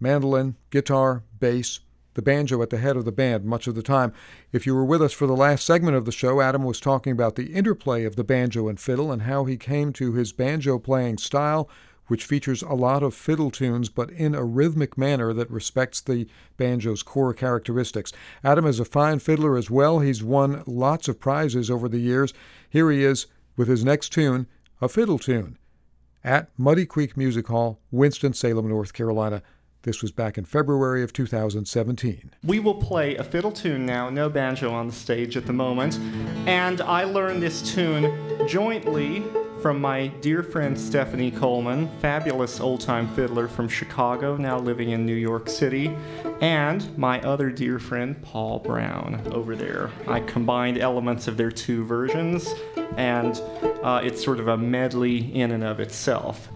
mandolin, 0.00 0.56
guitar, 0.70 1.22
bass, 1.38 1.80
the 2.14 2.22
banjo 2.22 2.62
at 2.62 2.70
the 2.70 2.78
head 2.78 2.96
of 2.96 3.04
the 3.04 3.12
band 3.12 3.44
much 3.44 3.66
of 3.66 3.74
the 3.74 3.82
time. 3.82 4.14
If 4.52 4.64
you 4.64 4.74
were 4.74 4.86
with 4.86 5.02
us 5.02 5.12
for 5.12 5.26
the 5.26 5.36
last 5.36 5.66
segment 5.66 5.98
of 5.98 6.06
the 6.06 6.12
show, 6.12 6.40
Adam 6.40 6.64
was 6.64 6.80
talking 6.80 7.12
about 7.12 7.34
the 7.34 7.52
interplay 7.52 8.04
of 8.04 8.16
the 8.16 8.24
banjo 8.24 8.68
and 8.68 8.80
fiddle 8.80 9.12
and 9.12 9.22
how 9.22 9.44
he 9.44 9.58
came 9.58 9.92
to 9.92 10.14
his 10.14 10.32
banjo 10.32 10.78
playing 10.78 11.18
style 11.18 11.68
which 12.08 12.24
features 12.24 12.62
a 12.62 12.74
lot 12.74 13.02
of 13.02 13.14
fiddle 13.14 13.50
tunes 13.50 13.88
but 13.88 14.10
in 14.10 14.34
a 14.34 14.44
rhythmic 14.44 14.98
manner 14.98 15.32
that 15.32 15.50
respects 15.50 16.00
the 16.00 16.26
banjo's 16.56 17.02
core 17.02 17.32
characteristics. 17.32 18.12
Adam 18.42 18.66
is 18.66 18.80
a 18.80 18.84
fine 18.84 19.18
fiddler 19.18 19.56
as 19.56 19.70
well. 19.70 20.00
He's 20.00 20.22
won 20.22 20.62
lots 20.66 21.06
of 21.06 21.20
prizes 21.20 21.70
over 21.70 21.88
the 21.88 22.00
years. 22.00 22.34
Here 22.68 22.90
he 22.90 23.04
is 23.04 23.26
with 23.56 23.68
his 23.68 23.84
next 23.84 24.10
tune, 24.10 24.46
a 24.80 24.88
fiddle 24.88 25.18
tune, 25.18 25.58
at 26.24 26.48
Muddy 26.58 26.86
Creek 26.86 27.16
Music 27.16 27.46
Hall, 27.48 27.80
Winston-Salem, 27.90 28.68
North 28.68 28.92
Carolina. 28.92 29.42
This 29.82 30.02
was 30.02 30.10
back 30.10 30.36
in 30.36 30.44
February 30.44 31.02
of 31.02 31.12
2017. 31.12 32.32
We 32.44 32.58
will 32.58 32.74
play 32.74 33.16
a 33.16 33.24
fiddle 33.24 33.52
tune 33.52 33.86
now, 33.86 34.10
no 34.10 34.28
banjo 34.28 34.70
on 34.72 34.88
the 34.88 34.92
stage 34.92 35.36
at 35.36 35.46
the 35.46 35.52
moment. 35.52 35.98
And 36.46 36.80
I 36.80 37.04
learned 37.04 37.42
this 37.42 37.74
tune 37.74 38.46
jointly 38.48 39.22
from 39.60 39.80
my 39.80 40.06
dear 40.06 40.42
friend 40.42 40.78
Stephanie 40.78 41.30
Coleman, 41.30 41.88
fabulous 42.00 42.60
old 42.60 42.80
time 42.80 43.08
fiddler 43.14 43.48
from 43.48 43.68
Chicago, 43.68 44.36
now 44.36 44.58
living 44.58 44.90
in 44.90 45.04
New 45.04 45.14
York 45.14 45.48
City, 45.48 45.96
and 46.40 46.96
my 46.96 47.20
other 47.22 47.50
dear 47.50 47.78
friend 47.78 48.20
Paul 48.22 48.60
Brown 48.60 49.20
over 49.32 49.56
there. 49.56 49.90
I 50.06 50.20
combined 50.20 50.78
elements 50.78 51.26
of 51.26 51.36
their 51.36 51.50
two 51.50 51.84
versions, 51.84 52.54
and 52.96 53.40
uh, 53.82 54.00
it's 54.04 54.24
sort 54.24 54.38
of 54.38 54.48
a 54.48 54.56
medley 54.56 55.34
in 55.34 55.50
and 55.50 55.64
of 55.64 55.80
itself. 55.80 56.48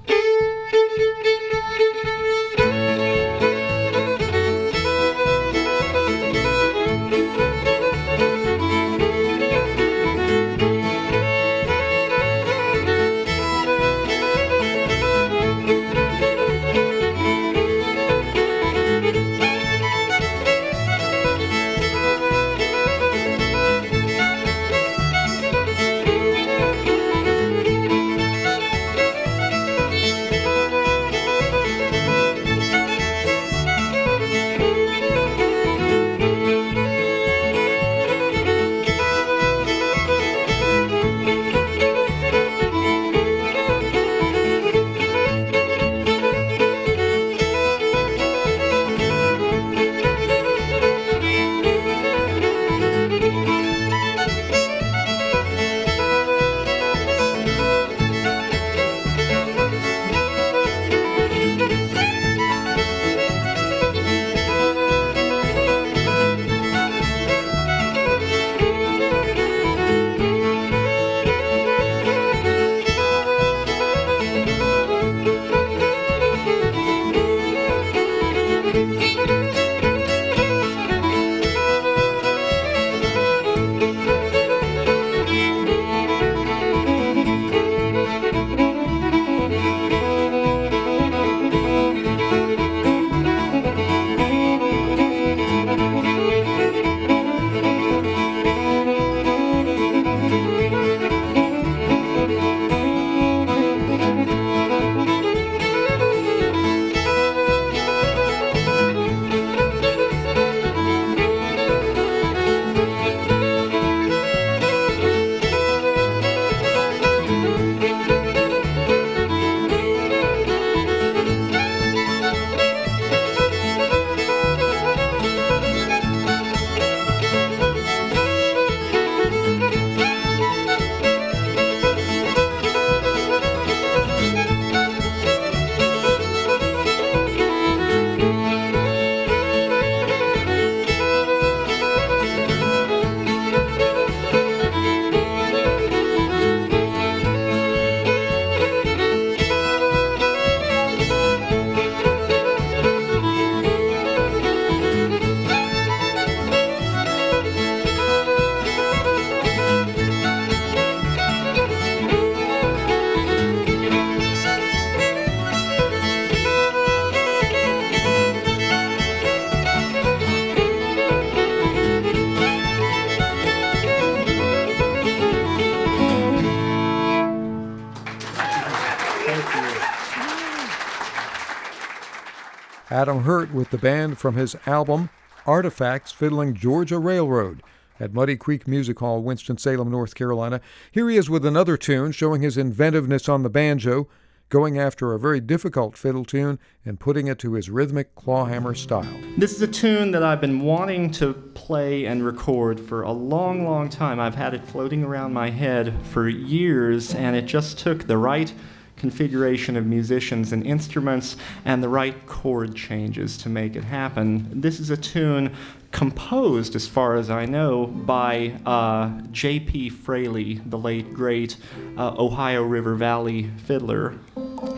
Adam 183.03 183.25
Hurt 183.25 183.53
with 183.53 183.71
the 183.71 183.79
band 183.79 184.17
from 184.17 184.37
his 184.37 184.55
album 184.65 185.11
Artifacts 185.45 186.13
Fiddling 186.13 186.55
Georgia 186.55 187.01
Railroad 187.01 187.61
at 187.99 188.15
Muddy 188.15 188.37
Creek 188.37 188.69
Music 188.69 189.01
Hall, 189.01 189.21
Winston-Salem, 189.21 189.91
North 189.91 190.15
Carolina. 190.15 190.61
Here 190.93 191.11
he 191.11 191.17
is 191.17 191.29
with 191.29 191.45
another 191.45 191.77
tune 191.77 192.13
showing 192.13 192.43
his 192.43 192.57
inventiveness 192.57 193.29
on 193.29 193.43
the 193.43 193.51
banjo, 193.51 194.07
going 194.51 194.79
after 194.79 195.13
a 195.13 195.19
very 195.19 195.41
difficult 195.41 195.99
fiddle 195.99 196.25
tune 196.25 196.61
and 196.85 197.01
putting 197.01 197.27
it 197.27 197.41
to 197.41 197.55
his 197.55 197.69
rhythmic 197.69 198.15
clawhammer 198.15 198.73
style. 198.73 199.19
This 199.37 199.53
is 199.53 199.63
a 199.63 199.67
tune 199.67 200.13
that 200.13 200.23
I've 200.23 200.41
been 200.41 200.61
wanting 200.61 201.11
to 201.13 201.33
play 201.33 202.05
and 202.05 202.25
record 202.25 202.79
for 202.79 203.03
a 203.03 203.11
long, 203.11 203.65
long 203.65 203.89
time. 203.89 204.21
I've 204.21 204.37
had 204.37 204.55
it 204.55 204.65
floating 204.65 205.03
around 205.03 205.33
my 205.33 205.51
head 205.51 205.93
for 206.13 206.29
years, 206.29 207.17
and 207.17 207.35
it 207.35 207.47
just 207.47 207.81
took 207.81 208.07
the 208.07 208.17
right 208.17 208.55
configuration 209.03 209.77
of 209.77 209.85
musicians 209.85 210.53
and 210.53 210.65
instruments 210.65 211.37
and 211.65 211.83
the 211.83 211.89
right 211.89 212.25
chord 212.27 212.73
changes 212.77 213.37
to 213.37 213.49
make 213.49 213.75
it 213.75 213.83
happen. 213.83 214.49
This 214.61 214.79
is 214.79 214.91
a 214.91 214.97
tune 214.97 215.53
composed, 215.91 216.77
as 216.77 216.87
far 216.87 217.17
as 217.17 217.29
I 217.29 217.45
know, 217.47 217.89
by 217.89 218.53
uh, 218.65 219.11
J.P. 219.33 219.89
Fraley, 219.89 220.61
the 220.67 220.79
late 220.79 221.13
great 221.13 221.57
uh, 221.99 222.15
Ohio 222.17 222.63
River 222.63 222.95
Valley 222.95 223.51
fiddler 223.67 224.15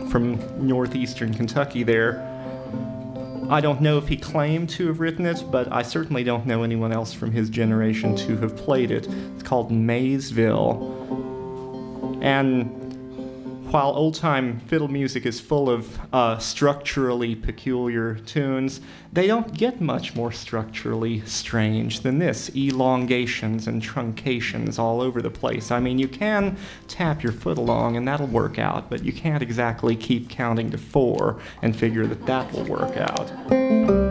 from 0.09 0.39
northeastern 0.67 1.31
Kentucky 1.31 1.83
there. 1.83 2.27
I 3.47 3.61
don't 3.61 3.79
know 3.79 3.99
if 3.99 4.07
he 4.07 4.17
claimed 4.17 4.69
to 4.71 4.87
have 4.87 4.99
written 4.99 5.27
it, 5.27 5.43
but 5.51 5.71
I 5.71 5.83
certainly 5.83 6.23
don't 6.23 6.47
know 6.47 6.63
anyone 6.63 6.91
else 6.91 7.13
from 7.13 7.31
his 7.31 7.51
generation 7.51 8.15
to 8.15 8.37
have 8.37 8.57
played 8.57 8.89
it. 8.89 9.07
It's 9.35 9.43
called 9.43 9.69
Maysville. 9.69 11.03
And 12.23 12.84
while 13.71 13.91
old 13.95 14.15
time 14.15 14.59
fiddle 14.61 14.87
music 14.87 15.25
is 15.25 15.39
full 15.39 15.69
of 15.69 15.99
uh, 16.13 16.37
structurally 16.37 17.35
peculiar 17.35 18.15
tunes, 18.15 18.81
they 19.11 19.27
don't 19.27 19.53
get 19.53 19.81
much 19.81 20.15
more 20.15 20.31
structurally 20.31 21.21
strange 21.25 22.01
than 22.01 22.19
this 22.19 22.49
elongations 22.55 23.67
and 23.67 23.81
truncations 23.81 24.77
all 24.77 25.01
over 25.01 25.21
the 25.21 25.29
place. 25.29 25.71
I 25.71 25.79
mean, 25.79 25.99
you 25.99 26.07
can 26.07 26.57
tap 26.87 27.23
your 27.23 27.33
foot 27.33 27.57
along 27.57 27.97
and 27.97 28.07
that'll 28.07 28.27
work 28.27 28.59
out, 28.59 28.89
but 28.89 29.03
you 29.03 29.13
can't 29.13 29.41
exactly 29.41 29.95
keep 29.95 30.29
counting 30.29 30.71
to 30.71 30.77
four 30.77 31.39
and 31.61 31.75
figure 31.75 32.05
that 32.07 32.25
that 32.25 32.51
will 32.51 32.65
work 32.65 32.97
out. 32.97 34.04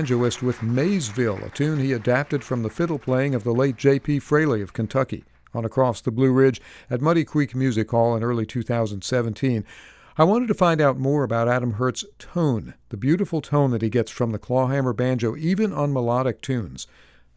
Banjoist 0.00 0.40
with 0.40 0.62
Maysville, 0.62 1.44
a 1.44 1.50
tune 1.50 1.78
he 1.78 1.92
adapted 1.92 2.42
from 2.42 2.62
the 2.62 2.70
fiddle 2.70 2.98
playing 2.98 3.34
of 3.34 3.44
the 3.44 3.52
late 3.52 3.76
J.P. 3.76 4.20
Fraley 4.20 4.62
of 4.62 4.72
Kentucky 4.72 5.24
on 5.52 5.66
Across 5.66 6.00
the 6.00 6.10
Blue 6.10 6.32
Ridge 6.32 6.58
at 6.88 7.02
Muddy 7.02 7.22
Creek 7.22 7.54
Music 7.54 7.90
Hall 7.90 8.16
in 8.16 8.24
early 8.24 8.46
2017. 8.46 9.62
I 10.16 10.24
wanted 10.24 10.48
to 10.48 10.54
find 10.54 10.80
out 10.80 10.96
more 10.96 11.22
about 11.22 11.48
Adam 11.48 11.72
Hurt's 11.72 12.06
tone, 12.18 12.72
the 12.88 12.96
beautiful 12.96 13.42
tone 13.42 13.72
that 13.72 13.82
he 13.82 13.90
gets 13.90 14.10
from 14.10 14.30
the 14.30 14.38
clawhammer 14.38 14.94
banjo, 14.94 15.36
even 15.36 15.70
on 15.70 15.92
melodic 15.92 16.40
tunes. 16.40 16.86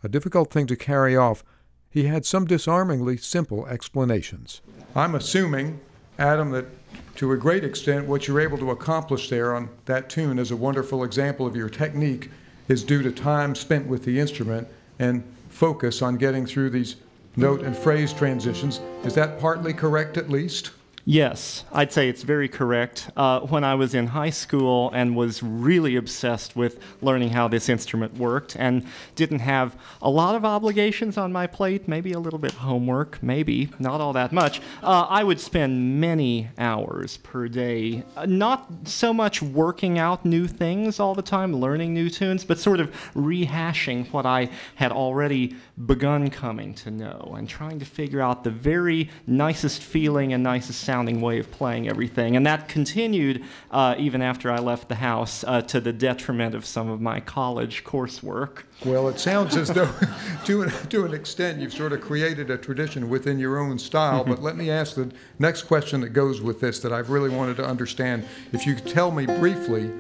A 0.01 0.07
difficult 0.07 0.49
thing 0.49 0.68
to 0.68 0.78
carry 0.78 1.18
off, 1.18 1.43
he 1.89 2.05
had 2.05 2.26
some 2.26 2.45
disarmingly 2.45 3.18
simple 3.18 3.68
explanations. 3.68 4.61
I'm 4.95 5.16
assuming, 5.16 5.82
Adam, 6.18 6.51
that 6.51 6.68
to 7.16 7.34
a 7.34 7.38
great 7.38 7.66
extent, 7.66 8.07
what 8.07 8.26
you're 8.26 8.39
able 8.39 8.57
to 8.59 8.72
accomplish 8.72 9.30
there 9.30 9.53
on 9.53 9.68
that 9.84 10.09
tune 10.09 10.39
is 10.39 10.51
a 10.51 10.55
wonderful 10.55 11.03
example 11.03 11.45
of 11.45 11.57
your 11.57 11.68
technique 11.68 12.30
is 12.68 12.84
due 12.84 13.01
to 13.01 13.11
time 13.11 13.55
spent 13.55 13.88
with 13.88 14.05
the 14.05 14.20
instrument 14.20 14.68
and 14.99 15.24
focus 15.49 16.01
on 16.01 16.18
getting 16.18 16.45
through 16.45 16.70
these 16.70 16.95
note 17.36 17.61
and 17.61 17.76
phrase 17.76 18.14
transitions. 18.14 18.80
Is 19.03 19.16
that 19.16 19.39
partly 19.39 19.74
correct 19.74 20.18
at 20.18 20.30
least? 20.30 20.72
Yes, 21.06 21.66
I'd 21.74 21.91
say 21.91 22.08
it's 22.08 22.24
very 22.24 22.47
correct. 22.47 23.10
Uh, 23.18 23.41
when 23.41 23.66
I 23.66 23.76
was 23.76 23.93
in 23.93 24.08
high 24.08 24.30
school 24.30 24.89
and 24.93 25.18
was 25.18 25.43
really 25.43 25.97
obsessed 25.97 26.56
with 26.56 26.80
learning 27.01 27.32
how 27.32 27.49
this 27.49 27.68
instrument 27.68 28.18
worked 28.18 28.56
and 28.56 28.86
didn't 29.16 29.39
have 29.39 29.76
a 30.01 30.10
lot 30.10 30.36
of 30.36 30.45
obligations 30.45 31.18
on 31.18 31.34
my 31.34 31.45
plate, 31.45 31.89
maybe 31.89 32.14
a 32.14 32.20
little 32.20 32.39
bit 32.39 32.54
homework, 32.54 33.22
maybe 33.22 33.70
not 33.80 33.99
all 33.99 34.14
that 34.14 34.32
much, 34.32 34.62
uh, 34.82 35.06
I 35.10 35.26
would 35.26 35.41
spend 35.41 35.99
many 35.99 36.47
hours 36.58 37.18
per 37.18 37.49
day, 37.49 38.04
uh, 38.16 38.26
not 38.26 38.70
so 38.86 39.14
much 39.14 39.41
working 39.41 39.99
out 39.99 40.24
new 40.24 40.47
things 40.47 41.01
all 41.01 41.16
the 41.16 41.22
time, 41.22 41.54
learning 41.54 41.93
new 41.93 42.10
tunes, 42.10 42.45
but 42.45 42.60
sort 42.60 42.80
of 42.80 42.89
rehashing 43.14 44.10
what 44.14 44.26
I 44.26 44.49
had 44.76 44.93
already 44.93 45.58
begun 45.76 46.30
coming 46.30 46.74
to 46.74 46.91
know 46.91 47.34
and 47.36 47.49
trying 47.49 47.80
to 47.80 47.86
figure 47.86 48.21
out 48.21 48.43
the 48.43 48.49
very 48.51 49.09
nicest 49.26 49.82
feeling 49.82 50.32
and 50.32 50.43
nicest 50.43 50.82
sounding 50.82 51.19
way 51.19 51.39
of 51.39 51.49
playing 51.51 51.89
everything. 51.89 52.36
And 52.36 52.45
that 52.45 52.67
continued 52.67 53.43
uh, 53.71 53.95
even 53.97 54.21
after 54.21 54.51
I 54.51 54.59
left 54.59 54.88
the 54.88 54.95
house 54.95 55.43
uh, 55.43 55.61
to 55.63 55.82
the 55.82 55.91
detriment 55.91 56.53
of 56.53 56.65
some 56.65 56.89
of 56.89 57.01
my 57.01 57.19
college 57.19 57.84
coursework. 57.84 58.63
Well, 58.86 59.09
it 59.09 59.19
sounds 59.19 59.55
as 59.55 59.69
though, 59.69 59.91
to, 60.45 60.61
an, 60.61 60.71
to 60.89 61.05
an 61.05 61.13
extent, 61.13 61.59
you've 61.59 61.74
sort 61.74 61.91
of 61.91 62.01
created 62.01 62.51
a 62.51 62.57
tradition 62.57 63.09
within 63.09 63.39
your 63.39 63.57
own 63.57 63.80
style. 63.80 64.24
But 64.24 64.43
let 64.43 64.55
me 64.55 64.69
ask 64.69 64.95
the 64.95 65.11
next 65.39 65.63
question 65.63 66.01
that 66.01 66.09
goes 66.09 66.39
with 66.39 66.59
this 66.59 66.80
that 66.80 66.93
I've 66.93 67.09
really 67.09 67.30
wanted 67.30 67.57
to 67.57 67.65
understand. 67.65 68.26
If 68.51 68.67
you 68.67 68.76
could 68.76 68.88
tell 68.88 69.09
me 69.09 69.26
briefly 69.26 69.91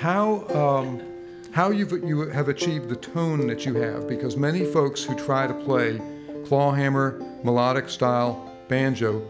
how. 0.00 0.48
Um, 0.48 1.15
how 1.56 1.70
you've, 1.70 1.90
you 2.04 2.28
have 2.28 2.50
achieved 2.50 2.86
the 2.86 2.96
tone 2.96 3.46
that 3.46 3.64
you 3.64 3.72
have, 3.76 4.06
because 4.06 4.36
many 4.36 4.62
folks 4.62 5.02
who 5.02 5.14
try 5.14 5.46
to 5.46 5.54
play 5.54 5.98
clawhammer, 6.44 7.18
melodic 7.44 7.88
style, 7.88 8.54
banjo, 8.68 9.26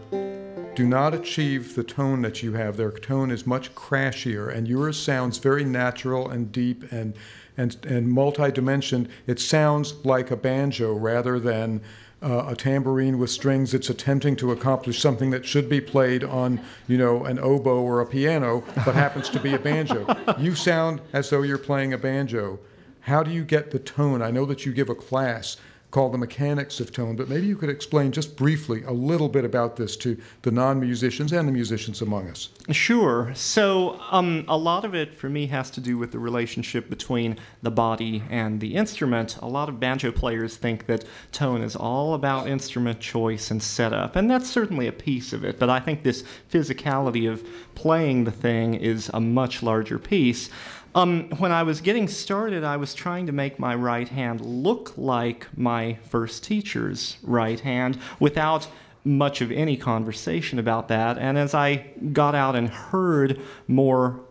do 0.75 0.85
not 0.85 1.13
achieve 1.13 1.73
the 1.73 1.85
tone 1.85 2.21
that 2.21 2.43
you 2.43 2.51
have. 2.51 2.75
Their 2.75 2.91
tone 2.91 3.31
is 3.31 3.47
much 3.47 3.73
crashier, 3.75 4.53
and 4.53 4.67
yours 4.67 4.99
sounds 4.99 5.37
very 5.37 5.63
natural 5.63 6.29
and 6.29 6.51
deep 6.51 6.91
and 6.91 7.15
and 7.55 7.77
and 7.85 8.09
multi-dimensioned. 8.09 9.07
It 9.25 9.39
sounds 9.39 9.93
like 10.03 10.29
a 10.29 10.35
banjo 10.35 10.95
rather 10.95 11.39
than 11.39 11.81
uh, 12.21 12.45
a 12.47 12.55
tambourine 12.55 13.19
with 13.19 13.29
strings 13.29 13.71
that's 13.71 13.89
attempting 13.89 14.35
to 14.37 14.51
accomplish 14.51 14.99
something 14.99 15.29
that 15.31 15.45
should 15.45 15.69
be 15.69 15.79
played 15.79 16.23
on, 16.23 16.59
you 16.87 16.97
know, 16.97 17.25
an 17.25 17.39
oboe 17.39 17.81
or 17.81 18.01
a 18.01 18.05
piano, 18.05 18.63
but 18.85 18.95
happens 19.05 19.29
to 19.29 19.39
be 19.39 19.53
a 19.53 19.59
banjo. 19.59 20.05
You 20.39 20.55
sound 20.55 21.01
as 21.13 21.29
though 21.29 21.43
you're 21.43 21.57
playing 21.57 21.93
a 21.93 21.97
banjo. 21.97 22.59
How 23.01 23.23
do 23.23 23.31
you 23.31 23.43
get 23.43 23.71
the 23.71 23.79
tone? 23.79 24.21
I 24.21 24.31
know 24.31 24.45
that 24.45 24.65
you 24.65 24.73
give 24.73 24.89
a 24.89 24.95
class 24.95 25.57
called 25.91 26.13
The 26.13 26.17
Mechanics 26.17 26.79
of 26.79 26.91
Tone, 26.91 27.15
but 27.15 27.29
maybe 27.29 27.47
you 27.47 27.55
could 27.55 27.69
explain 27.69 28.11
just 28.11 28.35
briefly 28.35 28.83
a 28.83 28.91
little 28.91 29.29
bit 29.29 29.45
about 29.45 29.77
this 29.77 29.95
to 29.97 30.17
the 30.41 30.51
non 30.51 30.79
musicians 30.79 31.31
and 31.31 31.47
the 31.47 31.51
musicians 31.51 32.01
among 32.01 32.29
us. 32.29 32.49
Sure. 32.71 33.31
So, 33.33 33.99
um, 34.11 34.43
a 34.49 34.57
lot 34.57 34.83
of 34.83 34.93
it 34.93 35.13
for 35.13 35.29
me 35.29 35.47
has 35.47 35.71
to 35.71 35.81
do 35.81 35.97
with 35.97 36.11
the 36.11 36.19
relationship 36.19 36.89
between 36.89 37.37
the 37.61 37.71
body 37.71 38.23
and 38.29 38.59
the 38.59 38.75
instrument. 38.75 39.37
A 39.37 39.47
lot 39.47 39.69
of 39.69 39.79
banjo 39.79 40.11
players 40.11 40.57
think 40.57 40.87
that 40.87 41.05
tone 41.31 41.61
is 41.61 41.75
all 41.75 42.13
about 42.13 42.47
instrument 42.47 42.99
choice 42.99 43.49
and 43.49 43.63
setup, 43.63 44.17
and 44.17 44.29
that's 44.29 44.49
certainly 44.49 44.87
a 44.87 44.91
piece 44.91 45.31
of 45.31 45.45
it, 45.45 45.57
but 45.57 45.69
I 45.69 45.79
think 45.79 46.03
this 46.03 46.23
physicality 46.51 47.31
of 47.31 47.47
playing 47.75 48.25
the 48.25 48.31
thing 48.31 48.73
is 48.73 49.09
a 49.13 49.21
much 49.21 49.63
larger 49.63 49.99
piece. 49.99 50.49
Um, 50.97 51.29
when 51.37 51.51
I 51.51 51.61
was 51.61 51.79
getting 51.79 52.07
started, 52.07 52.63
I 52.63 52.77
was 52.77 52.95
trying 52.95 53.27
to 53.27 53.31
make 53.31 53.59
my 53.59 53.75
right 53.75 54.09
hand 54.09 54.41
look 54.41 54.97
like 54.97 55.45
my 55.55 55.99
first 56.09 56.43
teacher's 56.43 57.17
right 57.21 57.59
hand 57.59 57.99
without 58.19 58.67
much 59.03 59.41
of 59.41 59.51
any 59.51 59.77
conversation 59.77 60.57
about 60.57 60.87
that. 60.87 61.19
And 61.19 61.37
as 61.37 61.53
I 61.53 61.85
got 62.13 62.33
out 62.33 62.55
and 62.55 62.67
heard 62.67 63.39
more 63.67 64.21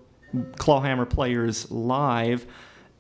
clawhammer 0.57 1.07
players 1.07 1.71
live, 1.71 2.49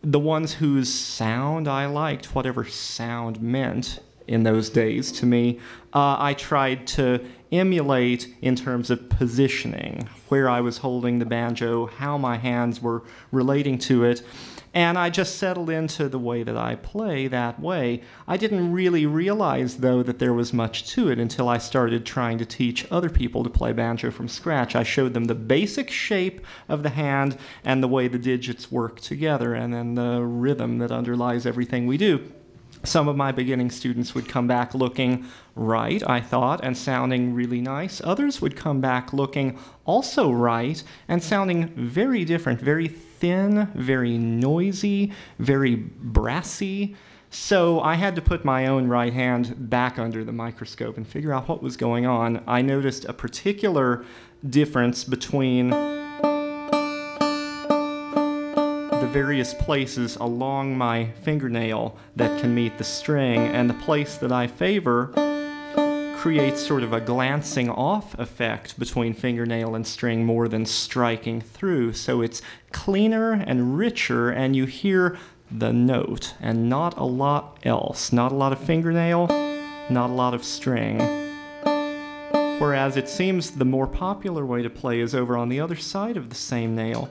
the 0.01 0.21
ones 0.21 0.55
whose 0.55 0.95
sound 0.95 1.67
I 1.67 1.87
liked, 1.87 2.37
whatever 2.37 2.65
sound 2.65 3.43
meant 3.43 3.99
in 4.29 4.45
those 4.45 4.71
days 4.71 5.11
to 5.11 5.27
me, 5.27 5.59
uh, 5.93 6.15
I 6.21 6.35
tried 6.35 6.87
to 6.89 7.19
emulate 7.53 8.35
in 8.41 8.57
terms 8.57 8.91
of 8.91 9.09
positioning, 9.09 10.09
where 10.29 10.49
I 10.49 10.61
was 10.61 10.79
holding 10.79 11.19
the 11.19 11.27
banjo, 11.27 11.87
how 11.87 12.19
my 12.19 12.37
hands 12.37 12.83
were 12.83 13.03
relating 13.31 13.79
to 13.79 14.05
it. 14.05 14.23
And 14.75 14.99
I 14.99 15.09
just 15.09 15.37
settled 15.39 15.71
into 15.71 16.07
the 16.07 16.19
way 16.19 16.43
that 16.43 16.57
I 16.57 16.75
play 16.75 17.29
that 17.29 17.59
way. 17.59 18.03
I 18.29 18.37
didn't 18.37 18.73
really 18.73 19.07
realize, 19.07 19.79
though, 19.79 20.03
that 20.03 20.19
there 20.19 20.35
was 20.35 20.53
much 20.53 20.91
to 20.91 21.09
it 21.09 21.19
until 21.19 21.49
I 21.49 21.57
started 21.57 22.05
trying 22.05 22.37
to 22.39 22.45
teach 22.45 22.87
other 22.91 23.09
people 23.09 23.43
to 23.43 23.49
play 23.49 23.73
banjo 23.73 24.11
from 24.11 24.29
scratch. 24.29 24.77
I 24.77 24.83
showed 24.83 25.15
them 25.15 25.25
the 25.25 25.35
basic 25.35 25.91
shape 25.91 26.43
of 26.69 26.83
the 26.83 26.91
hand 26.91 27.39
and 27.65 27.83
the 27.83 27.89
way 27.89 28.07
the 28.07 28.19
digits 28.19 28.71
work 28.71 29.01
together, 29.01 29.55
and 29.55 29.73
then 29.73 29.95
the 29.95 30.23
rhythm 30.23 30.77
that 30.79 30.93
underlies 30.93 31.47
everything 31.47 31.87
we 31.87 31.97
do. 31.97 32.31
Some 32.85 33.09
of 33.09 33.17
my 33.17 33.33
beginning 33.33 33.71
students 33.71 34.15
would 34.15 34.29
come 34.29 34.47
back 34.47 34.75
looking 34.75 35.25
right, 35.57 36.03
I 36.09 36.21
thought, 36.21 36.61
and 36.63 36.77
sounding 36.77 37.35
really 37.35 37.61
nice. 37.61 38.01
Others 38.05 38.41
would 38.43 38.55
come 38.55 38.81
back 38.81 39.13
looking 39.13 39.59
also 39.85 40.31
right 40.31 40.83
and 41.09 41.23
sounding 41.23 41.69
very 41.75 42.25
different, 42.25 42.61
very 42.61 42.87
thin, 42.87 43.69
very 43.75 44.19
noisy, 44.19 45.13
very 45.39 45.75
brassy. 45.75 46.95
So 47.31 47.81
I 47.81 47.95
had 47.95 48.15
to 48.17 48.23
put 48.23 48.45
my 48.45 48.67
own 48.67 48.87
right 48.87 49.13
hand 49.13 49.69
back 49.71 49.99
under 49.99 50.23
the 50.23 50.33
microscope 50.33 50.97
and 50.97 51.07
figure 51.07 51.33
out 51.33 51.49
what 51.49 51.63
was 51.63 51.77
going 51.77 52.07
on. 52.07 52.45
I 52.47 52.63
noticed 52.63 53.07
a 53.07 53.13
particular 53.13 54.05
difference 54.49 55.05
between 55.05 55.71
the 58.91 59.09
various 59.13 59.55
places 59.55 60.17
along 60.17 60.77
my 60.77 61.07
fingernail 61.23 61.97
that 62.15 62.41
can 62.41 62.55
meet 62.55 62.77
the 62.77 62.85
string, 62.85 63.41
and 63.41 63.71
the 63.71 63.75
place 63.75 64.17
that 64.19 64.33
I 64.33 64.47
favor 64.47 65.13
creates 66.17 66.67
sort 66.67 66.83
of 66.83 66.95
a 66.95 67.01
glancing 67.01 67.69
off 67.69 68.19
effect 68.19 68.79
between 68.79 69.13
fingernail 69.13 69.75
and 69.75 69.87
string 69.87 70.25
more 70.25 70.49
than 70.49 70.65
striking 70.65 71.43
through. 71.43 71.93
So 71.93 72.23
it's 72.23 72.41
cleaner 72.73 73.33
and 73.33 73.77
richer, 73.77 74.31
and 74.31 74.57
you 74.57 74.65
hear 74.65 75.19
the 75.51 75.73
note 75.73 76.35
and 76.41 76.69
not 76.69 76.97
a 76.97 77.05
lot 77.05 77.59
else. 77.65 78.13
Not 78.13 78.33
a 78.33 78.35
lot 78.35 78.53
of 78.53 78.59
fingernail, 78.59 79.27
not 79.91 80.11
a 80.11 80.15
lot 80.15 80.33
of 80.33 80.43
string. 80.43 80.99
Whereas 82.59 82.97
it 82.97 83.09
seems 83.09 83.53
the 83.53 83.67
more 83.67 83.87
popular 83.87 84.45
way 84.47 84.63
to 84.63 84.71
play 84.71 85.01
is 85.01 85.15
over 85.15 85.37
on 85.37 85.51
the 85.51 85.61
other 85.61 85.77
side 85.77 86.17
of 86.17 86.31
the 86.31 86.35
same 86.35 86.75
nail 86.75 87.09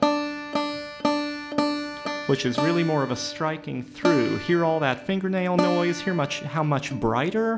which 2.26 2.44
is 2.44 2.58
really 2.58 2.82
more 2.82 3.04
of 3.04 3.12
a 3.12 3.16
striking 3.16 3.84
through. 3.84 4.36
Hear 4.38 4.64
all 4.64 4.80
that 4.80 5.06
fingernail 5.06 5.56
noise, 5.58 6.00
hear 6.00 6.12
much 6.12 6.40
how 6.40 6.64
much 6.64 6.92
brighter 6.92 7.54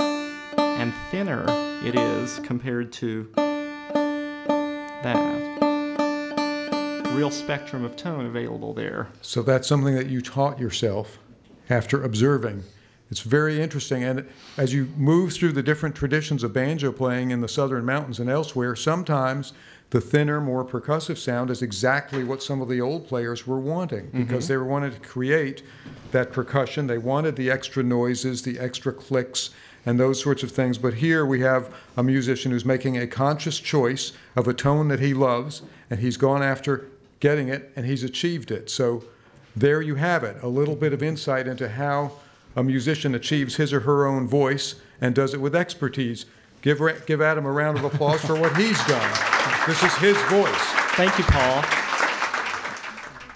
and 0.79 0.95
thinner 1.11 1.45
it 1.85 1.97
is 1.97 2.39
compared 2.45 2.93
to 2.93 3.29
that. 5.03 5.49
Real 7.13 7.31
spectrum 7.33 7.85
of 7.85 7.97
tone 7.97 8.27
available 8.27 8.73
there. 8.73 9.09
So 9.21 9.43
that's 9.43 9.67
something 9.67 9.97
that 9.97 10.07
you 10.07 10.21
taught 10.21 10.61
yourself 10.61 11.19
after 11.69 12.05
observing. 12.05 12.63
It's 13.11 13.21
very 13.21 13.61
interesting. 13.61 14.05
And 14.05 14.29
as 14.57 14.73
you 14.73 14.89
move 14.97 15.33
through 15.33 15.53
the 15.53 15.63
different 15.63 15.97
traditions 15.97 16.45
of 16.45 16.53
banjo 16.53 16.93
playing 16.93 17.33
in 17.33 17.41
the 17.41 17.49
southern 17.49 17.85
mountains 17.85 18.21
and 18.21 18.31
elsewhere, 18.31 18.77
sometimes 18.77 19.55
the 19.91 20.01
thinner, 20.01 20.41
more 20.41 20.65
percussive 20.65 21.17
sound 21.17 21.51
is 21.51 21.63
exactly 21.63 22.23
what 22.23 22.43
some 22.43 22.61
of 22.61 22.69
the 22.69 22.81
old 22.81 23.09
players 23.09 23.47
were 23.47 23.59
wanting 23.59 24.11
because 24.13 24.45
mm-hmm. 24.45 24.53
they 24.53 24.71
wanted 24.71 24.93
to 24.95 25.01
create 25.01 25.63
that 26.13 26.31
percussion. 26.31 26.87
They 26.87 26.99
wanted 26.99 27.37
the 27.37 27.51
extra 27.51 27.83
noises, 27.83 28.43
the 28.43 28.59
extra 28.59 28.93
clicks, 28.93 29.51
and 29.89 29.99
those 29.99 30.23
sorts 30.23 30.43
of 30.43 30.51
things. 30.51 30.77
But 30.77 30.93
here 30.93 31.25
we 31.25 31.41
have 31.41 31.75
a 31.97 32.03
musician 32.03 32.53
who's 32.53 32.67
making 32.67 32.99
a 32.99 33.07
conscious 33.07 33.59
choice 33.59 34.13
of 34.37 34.47
a 34.47 34.53
tone 34.53 34.89
that 34.89 35.01
he 35.01 35.15
loves, 35.15 35.63
and 35.89 35.99
he's 35.99 36.19
gone 36.19 36.43
after 36.43 36.85
getting 37.21 37.49
it, 37.49 37.73
and 37.75 37.87
he's 37.87 38.03
achieved 38.03 38.51
it. 38.51 38.69
So 38.69 39.03
there 39.57 39.81
you 39.81 39.95
have 39.95 40.25
it 40.25 40.37
a 40.43 40.47
little 40.47 40.77
bit 40.77 40.93
of 40.93 41.03
insight 41.03 41.47
into 41.47 41.71
how 41.71 42.13
a 42.55 42.63
musician 42.63 43.15
achieves 43.15 43.57
his 43.57 43.73
or 43.73 43.81
her 43.81 44.07
own 44.07 44.29
voice 44.29 44.75
and 45.01 45.15
does 45.15 45.33
it 45.33 45.41
with 45.41 45.57
expertise. 45.57 46.27
Give, 46.61 46.79
give 47.07 47.23
Adam 47.23 47.47
a 47.47 47.51
round 47.51 47.79
of 47.79 47.85
applause 47.85 48.21
for 48.21 48.39
what 48.39 48.55
he's 48.59 48.85
done. 48.85 49.19
This 49.67 49.83
is 49.83 49.95
his 49.95 50.21
voice. 50.25 50.65
Thank 50.99 51.17
you, 51.17 51.25
Paul. 51.25 51.65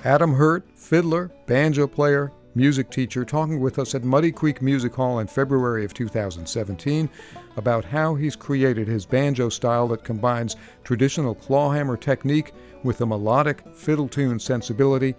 Adam 0.05 0.35
Hurt, 0.35 0.65
fiddler, 0.75 1.31
banjo 1.47 1.87
player, 1.87 2.31
music 2.55 2.91
teacher, 2.91 3.25
talking 3.25 3.61
with 3.61 3.79
us 3.79 3.95
at 3.95 4.05
Muddy 4.05 4.33
Creek 4.33 4.61
Music 4.63 4.95
Hall 4.95 5.19
in 5.21 5.27
February 5.27 5.85
of 5.85 5.95
2017 5.95 7.09
about 7.57 7.85
how 7.85 8.15
he's 8.15 8.37
created 8.37 8.89
his 8.89 9.07
banjo 9.07 9.49
style 9.49 9.89
that 9.89 10.05
combines 10.05 10.57
traditional 10.85 11.35
clawhammer 11.35 11.97
technique 11.97 12.53
with 12.83 13.01
a 13.01 13.07
melodic 13.07 13.63
fiddle 13.75 14.09
tune 14.09 14.39
sensibility 14.39 15.15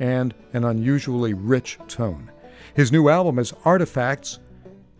and 0.00 0.34
an 0.52 0.64
unusually 0.64 1.34
rich 1.34 1.78
tone. 1.88 2.30
His 2.74 2.92
new 2.92 3.08
album 3.08 3.38
is 3.38 3.52
Artifacts. 3.64 4.38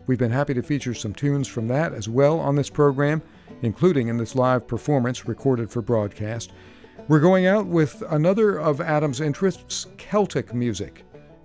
We've 0.07 0.17
been 0.19 0.31
happy 0.31 0.53
to 0.53 0.61
feature 0.63 0.93
some 0.93 1.13
tunes 1.13 1.47
from 1.47 1.67
that 1.67 1.93
as 1.93 2.09
well 2.09 2.39
on 2.39 2.55
this 2.55 2.69
program. 2.69 3.21
including 3.61 4.07
in 4.07 4.17
this 4.17 4.35
live 4.35 4.67
performance 4.67 5.27
recorded 5.27 5.69
for 5.69 5.81
broadcast. 5.81 6.51
We're 7.07 7.19
going 7.19 7.45
out 7.45 7.65
with 7.65 8.03
another 8.09 8.57
of 8.57 8.81
Adam's 8.81 9.21
interests, 9.21 9.87
Celtic 9.97 10.53
music, 10.53 11.03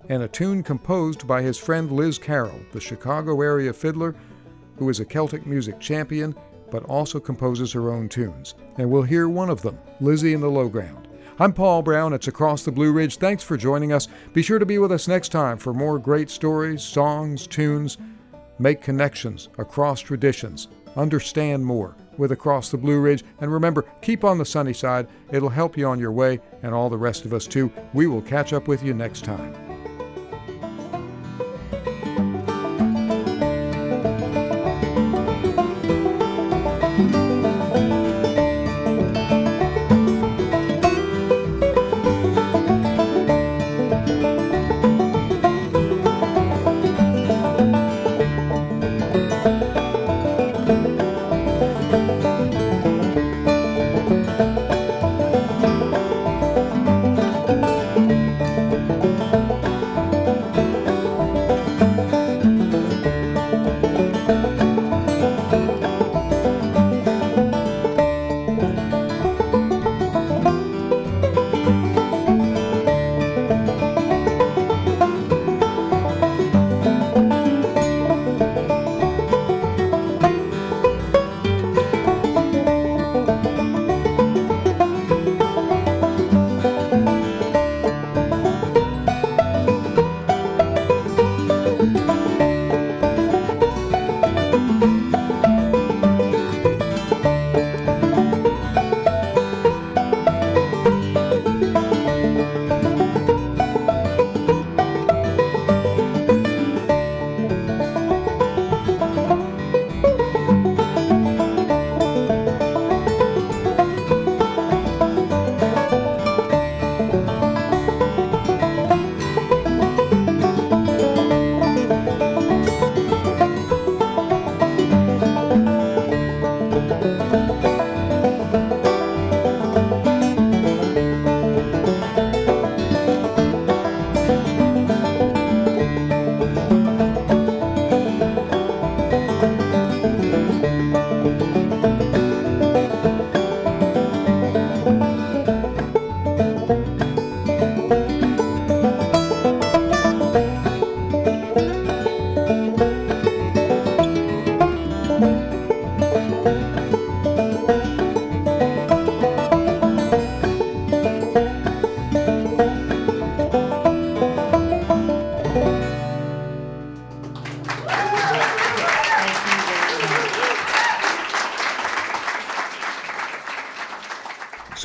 and 0.09 0.23
a 0.23 0.27
tune 0.27 0.63
composed 0.63 1.27
by 1.27 1.41
his 1.41 1.57
friend 1.57 1.91
Liz 1.91 2.17
Carroll, 2.17 2.59
the 2.71 2.79
Chicago 2.81 3.41
area 3.41 3.73
fiddler 3.73 4.15
who 4.77 4.89
is 4.89 4.99
a 4.99 5.05
Celtic 5.05 5.45
music 5.45 5.79
champion 5.79 6.35
but 6.71 6.83
also 6.85 7.19
composes 7.19 7.71
her 7.71 7.91
own 7.91 8.09
tunes. 8.09 8.55
And 8.77 8.89
we'll 8.89 9.03
hear 9.03 9.29
one 9.29 9.49
of 9.49 9.61
them, 9.61 9.77
Lizzie 10.01 10.33
in 10.33 10.41
the 10.41 10.47
Lowground. 10.47 11.05
I'm 11.39 11.53
Paul 11.53 11.81
Brown. 11.81 12.13
It's 12.13 12.27
Across 12.27 12.63
the 12.63 12.71
Blue 12.71 12.91
Ridge. 12.91 13.17
Thanks 13.17 13.43
for 13.43 13.57
joining 13.57 13.93
us. 13.93 14.07
Be 14.33 14.41
sure 14.41 14.59
to 14.59 14.65
be 14.65 14.77
with 14.77 14.91
us 14.91 15.07
next 15.07 15.29
time 15.29 15.57
for 15.57 15.73
more 15.73 15.99
great 15.99 16.29
stories, 16.29 16.81
songs, 16.81 17.45
tunes. 17.45 17.97
Make 18.57 18.81
connections 18.81 19.49
across 19.57 19.99
traditions. 19.99 20.69
Understand 20.95 21.65
more 21.65 21.95
with 22.17 22.31
Across 22.31 22.69
the 22.69 22.77
Blue 22.77 23.01
Ridge. 23.01 23.25
And 23.41 23.51
remember, 23.51 23.83
keep 24.01 24.23
on 24.23 24.37
the 24.37 24.45
sunny 24.45 24.73
side. 24.73 25.07
It'll 25.29 25.49
help 25.49 25.77
you 25.77 25.87
on 25.87 25.99
your 25.99 26.13
way, 26.13 26.39
and 26.63 26.73
all 26.73 26.89
the 26.89 26.97
rest 26.97 27.25
of 27.25 27.33
us 27.33 27.47
too. 27.47 27.71
We 27.93 28.07
will 28.07 28.21
catch 28.21 28.53
up 28.53 28.69
with 28.69 28.81
you 28.81 28.93
next 28.93 29.25
time. 29.25 29.53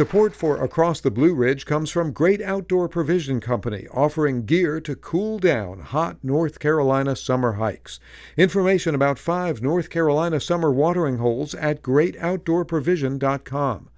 Support 0.01 0.33
for 0.35 0.65
Across 0.65 1.03
the 1.03 1.11
Blue 1.11 1.35
Ridge 1.35 1.67
comes 1.67 1.91
from 1.91 2.13
Great 2.13 2.41
Outdoor 2.41 2.89
Provision 2.89 3.39
Company, 3.39 3.87
offering 3.93 4.47
gear 4.47 4.81
to 4.81 4.97
cool 4.97 5.39
down 5.39 5.81
hot 5.81 6.17
North 6.23 6.59
Carolina 6.59 7.15
summer 7.15 7.53
hikes. 7.53 8.01
Information 8.35 8.95
about 8.95 9.19
five 9.19 9.61
North 9.61 9.91
Carolina 9.91 10.41
summer 10.41 10.73
watering 10.73 11.19
holes 11.19 11.55
at 11.55 11.83
greatoutdoorprovision.com. 11.83 13.90